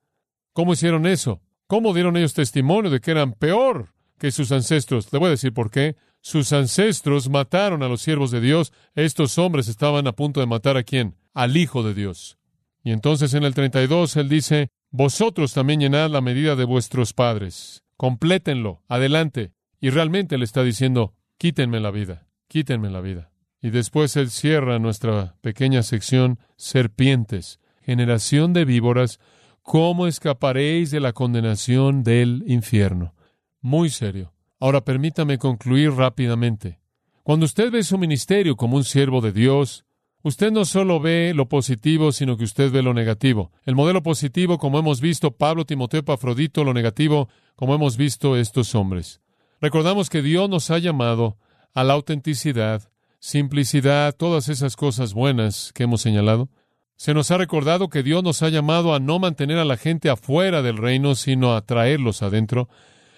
¿Cómo 0.54 0.74
hicieron 0.74 1.06
eso? 1.06 1.41
¿Cómo 1.67 1.94
dieron 1.94 2.17
ellos 2.17 2.34
testimonio 2.34 2.89
de 2.89 3.00
que 3.00 3.12
eran 3.12 3.34
peor 3.34 3.94
que 4.17 4.32
sus 4.32 4.52
ancestros? 4.52 5.13
Le 5.13 5.20
voy 5.20 5.28
a 5.28 5.32
decir 5.32 5.54
por 5.54 5.70
qué. 5.70 5.96
Sus 6.20 6.52
ancestros 6.52 7.30
mataron 7.30 7.84
a 7.84 7.88
los 7.88 8.02
siervos 8.02 8.32
de 8.32 8.41
Dios. 8.41 8.74
Estos 8.96 9.38
hombres 9.38 9.67
estaban 9.67 10.08
a 10.08 10.13
punto 10.13 10.39
de 10.39 10.48
matar 10.48 10.78
a 10.78 10.84
quién? 10.84 11.15
Al 11.36 11.56
Hijo 11.56 11.84
de 11.84 11.94
Dios. 11.94 12.39
Y 12.84 12.91
entonces 12.91 13.36
en 13.36 13.44
el 13.44 13.54
32 13.54 14.15
él 14.17 14.28
dice, 14.28 14.70
vosotros 14.89 15.54
también 15.54 15.80
llenad 15.80 16.10
la 16.10 16.22
medida 16.22 16.56
de 16.56 16.65
vuestros 16.65 17.13
padres 17.13 17.81
complétenlo, 18.02 18.82
adelante. 18.88 19.54
Y 19.80 19.92
realmente 19.92 20.40
le 20.40 20.46
está 20.46 20.64
diciendo, 20.64 21.14
quítenme 21.38 21.80
la 21.80 21.92
vida, 21.92 22.26
quítenme 22.48 22.90
la 22.90 23.00
vida. 23.00 23.30
Y 23.62 23.70
después 23.70 24.18
él 24.18 24.32
cierra 24.32 24.80
nuestra 24.80 25.36
pequeña 25.42 25.84
sección, 25.84 26.40
serpientes, 26.56 27.60
generación 27.84 28.54
de 28.54 28.66
víboras, 28.66 29.20
¿cómo 29.62 30.08
escaparéis 30.08 30.90
de 30.90 31.00
la 31.00 31.14
condenación 31.14 32.02
del 32.02 32.44
infierno? 32.48 33.14
Muy 33.60 33.92
serio. 33.92 34.34
Ahora 34.60 34.82
permítame 34.82 35.38
concluir 35.38 35.92
rápidamente. 35.92 36.80
Cuando 37.22 37.46
usted 37.46 37.70
ve 37.70 37.84
su 37.84 38.00
ministerio 38.00 38.56
como 38.56 38.78
un 38.78 38.84
siervo 38.84 39.22
de 39.22 39.32
Dios, 39.32 39.86
Usted 40.24 40.52
no 40.52 40.66
solo 40.66 41.00
ve 41.00 41.34
lo 41.36 41.50
positivo, 41.50 42.12
sino 42.12 42.38
que 42.38 42.44
usted 42.44 42.72
ve 42.72 42.84
lo 42.84 42.94
negativo. 42.94 43.52
El 43.66 43.76
modelo 43.76 44.04
positivo, 44.04 44.60
como 44.60 44.78
hemos 44.78 45.02
visto 45.02 45.32
Pablo, 45.32 45.66
Timoteo, 45.66 46.04
Afrodito, 46.08 46.64
lo 46.64 46.74
negativo, 46.74 47.28
como 47.56 47.74
hemos 47.74 47.98
visto 47.98 48.38
estos 48.38 48.76
hombres. 48.76 49.20
Recordamos 49.60 50.10
que 50.10 50.22
Dios 50.22 50.48
nos 50.48 50.70
ha 50.70 50.78
llamado 50.78 51.38
a 51.74 51.84
la 51.84 51.94
autenticidad, 51.94 52.92
simplicidad, 53.20 54.16
todas 54.16 54.50
esas 54.50 54.76
cosas 54.76 55.14
buenas 55.14 55.72
que 55.74 55.84
hemos 55.84 56.02
señalado. 56.02 56.50
Se 56.98 57.16
nos 57.16 57.32
ha 57.32 57.38
recordado 57.38 57.90
que 57.90 58.04
Dios 58.04 58.24
nos 58.24 58.44
ha 58.44 58.50
llamado 58.50 58.94
a 58.94 59.00
no 59.00 59.18
mantener 59.18 59.58
a 59.58 59.66
la 59.66 59.78
gente 59.78 60.12
afuera 60.12 60.62
del 60.62 60.78
reino, 60.78 61.16
sino 61.16 61.56
a 61.56 61.66
traerlos 61.66 62.22
adentro. 62.22 62.70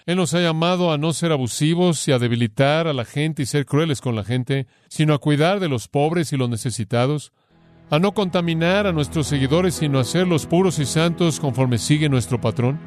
Él 0.06 0.18
nos 0.18 0.34
ha 0.34 0.42
llamado 0.42 0.92
a 0.92 0.98
no 0.98 1.14
ser 1.14 1.32
abusivos 1.32 2.06
y 2.08 2.12
a 2.12 2.20
debilitar 2.20 2.88
a 2.88 2.94
la 2.94 3.06
gente 3.06 3.44
y 3.44 3.46
ser 3.46 3.66
crueles 3.66 4.02
con 4.02 4.16
la 4.16 4.26
gente, 4.26 4.68
sino 4.90 5.14
a 5.14 5.20
cuidar 5.20 5.62
de 5.62 5.70
los 5.70 5.88
pobres 5.88 6.34
y 6.34 6.38
los 6.38 6.50
necesitados, 6.50 7.32
a 7.90 8.00
no 8.00 8.14
contaminar 8.14 8.86
a 8.86 8.92
nuestros 8.92 9.28
seguidores, 9.28 9.76
sino 9.76 10.00
a 10.00 10.02
hacerlos 10.02 10.46
puros 10.46 10.80
y 10.80 10.86
santos 10.86 11.40
conforme 11.40 11.78
sigue 11.78 12.10
nuestro 12.10 12.42
patrón, 12.42 12.80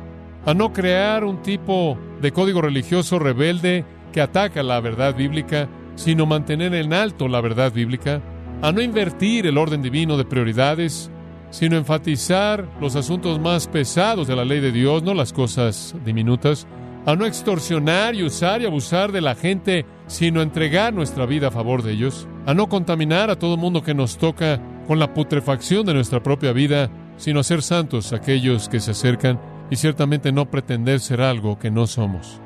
a 0.44 0.52
no 0.52 0.74
crear 0.74 1.24
un 1.24 1.40
tipo 1.42 1.98
de 2.20 2.32
código 2.32 2.60
religioso 2.60 3.18
rebelde 3.18 3.84
que 4.12 4.20
ataca 4.20 4.62
la 4.62 4.80
verdad 4.80 5.14
bíblica, 5.14 5.68
sino 5.94 6.26
mantener 6.26 6.74
en 6.74 6.92
alto 6.92 7.28
la 7.28 7.40
verdad 7.40 7.72
bíblica, 7.72 8.20
a 8.60 8.72
no 8.72 8.82
invertir 8.82 9.46
el 9.46 9.56
orden 9.56 9.80
divino 9.80 10.18
de 10.18 10.24
prioridades, 10.26 11.10
sino 11.50 11.76
enfatizar 11.76 12.68
los 12.80 12.94
asuntos 12.96 13.40
más 13.40 13.68
pesados 13.68 14.28
de 14.28 14.36
la 14.36 14.44
ley 14.44 14.60
de 14.60 14.72
Dios, 14.72 15.02
no 15.02 15.14
las 15.14 15.32
cosas 15.32 15.94
diminutas, 16.04 16.66
a 17.06 17.14
no 17.14 17.24
extorsionar 17.24 18.16
y 18.16 18.24
usar 18.24 18.60
y 18.60 18.66
abusar 18.66 19.12
de 19.12 19.20
la 19.20 19.36
gente, 19.36 19.86
sino 20.08 20.42
entregar 20.42 20.92
nuestra 20.92 21.24
vida 21.24 21.48
a 21.48 21.52
favor 21.52 21.82
de 21.82 21.92
ellos, 21.92 22.28
a 22.46 22.52
no 22.52 22.68
contaminar 22.68 23.30
a 23.30 23.38
todo 23.38 23.56
mundo 23.56 23.82
que 23.82 23.94
nos 23.94 24.18
toca 24.18 24.60
con 24.88 24.98
la 24.98 25.14
putrefacción 25.14 25.86
de 25.86 25.94
nuestra 25.94 26.22
propia 26.22 26.52
vida, 26.52 26.90
sino 27.16 27.40
a 27.40 27.44
ser 27.44 27.62
santos 27.62 28.12
aquellos 28.12 28.68
que 28.68 28.80
se 28.80 28.90
acercan 28.90 29.40
y 29.70 29.76
ciertamente 29.76 30.32
no 30.32 30.50
pretender 30.50 30.98
ser 30.98 31.22
algo 31.22 31.60
que 31.60 31.70
no 31.70 31.86
somos. 31.86 32.40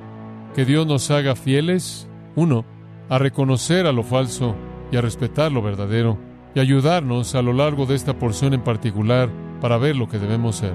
Que 0.55 0.67
Dios 0.67 0.87
nos 0.87 1.11
haga 1.11 1.37
fieles, 1.37 2.09
uno, 2.37 2.67
a 3.09 3.19
reconocer 3.19 3.87
a 3.87 3.93
lo 3.93 4.03
falso 4.03 4.55
y 4.93 4.97
a 4.97 5.01
respetar 5.01 5.53
lo 5.53 5.63
verdadero, 5.63 6.19
y 6.55 6.61
ayudarnos 6.61 7.35
a 7.35 7.43
lo 7.43 7.55
largo 7.55 7.87
de 7.87 7.95
esta 7.95 8.19
porción 8.19 8.53
en 8.53 8.63
particular 8.63 9.31
para 9.61 9.79
ver 9.79 9.97
lo 9.97 10.09
que 10.09 10.19
debemos 10.19 10.57
ser. 10.57 10.75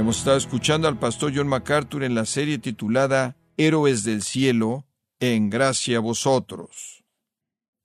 Hemos 0.00 0.16
estado 0.16 0.38
escuchando 0.38 0.88
al 0.88 0.98
pastor 0.98 1.30
John 1.36 1.46
MacArthur 1.46 2.04
en 2.04 2.14
la 2.14 2.24
serie 2.24 2.56
titulada 2.56 3.36
Héroes 3.58 4.02
del 4.02 4.22
Cielo, 4.22 4.86
en 5.20 5.50
gracia 5.50 5.98
a 5.98 6.00
vosotros. 6.00 7.04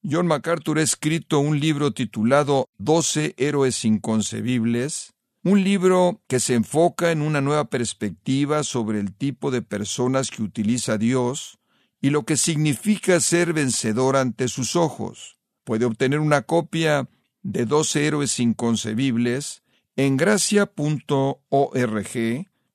John 0.02 0.26
MacArthur 0.26 0.80
ha 0.80 0.82
escrito 0.82 1.40
un 1.40 1.60
libro 1.60 1.92
titulado 1.92 2.70
Doce 2.78 3.36
Héroes 3.36 3.84
Inconcebibles, 3.84 5.12
un 5.44 5.62
libro 5.66 6.22
que 6.28 6.40
se 6.40 6.54
enfoca 6.54 7.12
en 7.12 7.22
una 7.22 7.42
nueva 7.42 7.66
perspectiva 7.66 8.64
sobre 8.64 9.02
el 9.02 9.14
tipo 9.14 9.52
de 9.52 9.62
personas 9.62 10.32
que 10.32 10.42
utiliza 10.42 10.98
Dios 10.98 11.60
y 12.00 12.12
lo 12.12 12.24
que 12.24 12.38
significa 12.38 13.20
ser 13.20 13.52
vencedor 13.52 14.16
ante 14.16 14.48
sus 14.48 14.78
ojos. 14.78 15.38
Puede 15.66 15.84
obtener 15.84 16.22
una 16.22 16.44
copia 16.44 17.10
de 17.44 17.66
Doce 17.66 18.08
Héroes 18.08 18.40
Inconcebibles 18.40 19.65
en 19.96 20.18
gracia.org 20.18 21.40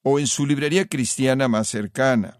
o 0.02 0.18
en 0.18 0.26
su 0.26 0.46
librería 0.46 0.87
cristiana 0.87 1.48
más 1.48 1.68
cercana. 1.68 2.38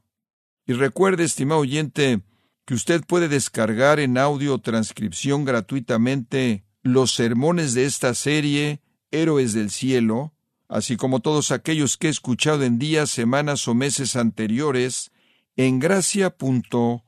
Y 0.67 0.73
recuerde, 0.73 1.25
estimado 1.25 1.61
oyente, 1.61 2.23
que 2.65 2.75
usted 2.75 3.03
puede 3.05 3.29
descargar 3.29 4.01
en 4.01 4.17
audio 4.17 4.59
transcripción 4.59 5.45
gratuitamente 5.45 6.65
los 6.83 7.13
sermones 7.13 7.75
de 7.75 7.85
esta 7.85 8.15
serie, 8.15 8.81
Héroes 9.11 9.53
del 9.53 9.71
Cielo, 9.71 10.33
así 10.69 10.97
como 10.97 11.21
todos 11.21 11.51
aquellos 11.51 11.97
que 11.97 12.07
he 12.07 12.11
escuchado 12.11 12.63
en 12.63 12.79
días, 12.79 13.11
semanas 13.11 13.67
o 13.67 13.75
meses 13.75 14.17
anteriores, 14.17 15.11
en 15.57 15.81
gracia.org. 15.81 17.03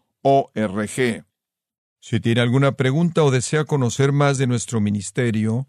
Si 2.00 2.18
tiene 2.18 2.40
alguna 2.40 2.72
pregunta 2.72 3.22
o 3.22 3.30
desea 3.30 3.64
conocer 3.64 4.10
más 4.10 4.36
de 4.36 4.48
nuestro 4.48 4.80
ministerio, 4.80 5.68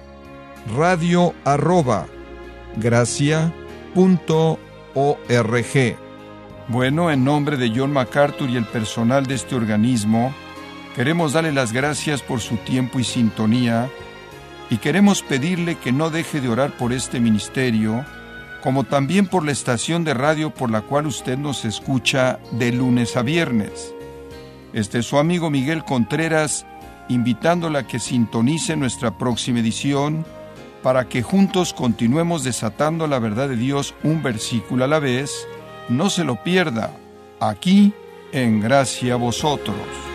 radio 0.75 1.33
arroba 1.43 2.07
gracia.org. 2.77 3.95
Bueno, 6.67 7.11
en 7.11 7.25
nombre 7.25 7.57
de 7.57 7.71
John 7.75 7.91
MacArthur 7.91 8.49
y 8.49 8.55
el 8.55 8.65
personal 8.65 9.25
de 9.25 9.35
este 9.35 9.55
organismo, 9.55 10.33
queremos 10.95 11.33
darle 11.33 11.51
las 11.51 11.73
gracias 11.73 12.21
por 12.21 12.39
su 12.39 12.57
tiempo 12.57 12.99
y 12.99 13.03
sintonía 13.03 13.89
y 14.69 14.77
queremos 14.77 15.21
pedirle 15.21 15.75
que 15.75 15.91
no 15.91 16.09
deje 16.09 16.39
de 16.39 16.47
orar 16.47 16.71
por 16.77 16.93
este 16.93 17.19
ministerio, 17.19 18.05
como 18.63 18.85
también 18.85 19.27
por 19.27 19.43
la 19.43 19.51
estación 19.51 20.05
de 20.05 20.13
radio 20.13 20.51
por 20.51 20.71
la 20.71 20.81
cual 20.81 21.07
usted 21.07 21.37
nos 21.37 21.65
escucha 21.65 22.39
de 22.51 22.71
lunes 22.71 23.17
a 23.17 23.21
viernes. 23.21 23.93
Este 24.71 24.99
es 24.99 25.07
su 25.07 25.17
amigo 25.17 25.49
Miguel 25.49 25.83
Contreras, 25.83 26.65
invitándola 27.09 27.79
a 27.79 27.87
que 27.87 27.99
sintonice 27.99 28.77
nuestra 28.77 29.17
próxima 29.17 29.59
edición 29.59 30.25
para 30.83 31.07
que 31.07 31.21
juntos 31.21 31.73
continuemos 31.73 32.43
desatando 32.43 33.07
la 33.07 33.19
verdad 33.19 33.49
de 33.49 33.55
Dios 33.55 33.93
un 34.03 34.23
versículo 34.23 34.83
a 34.83 34.87
la 34.87 34.99
vez. 34.99 35.47
No 35.89 36.09
se 36.09 36.23
lo 36.23 36.43
pierda, 36.43 36.91
aquí 37.39 37.93
en 38.31 38.61
Gracia 38.61 39.13
a 39.13 39.17
Vosotros. 39.17 40.10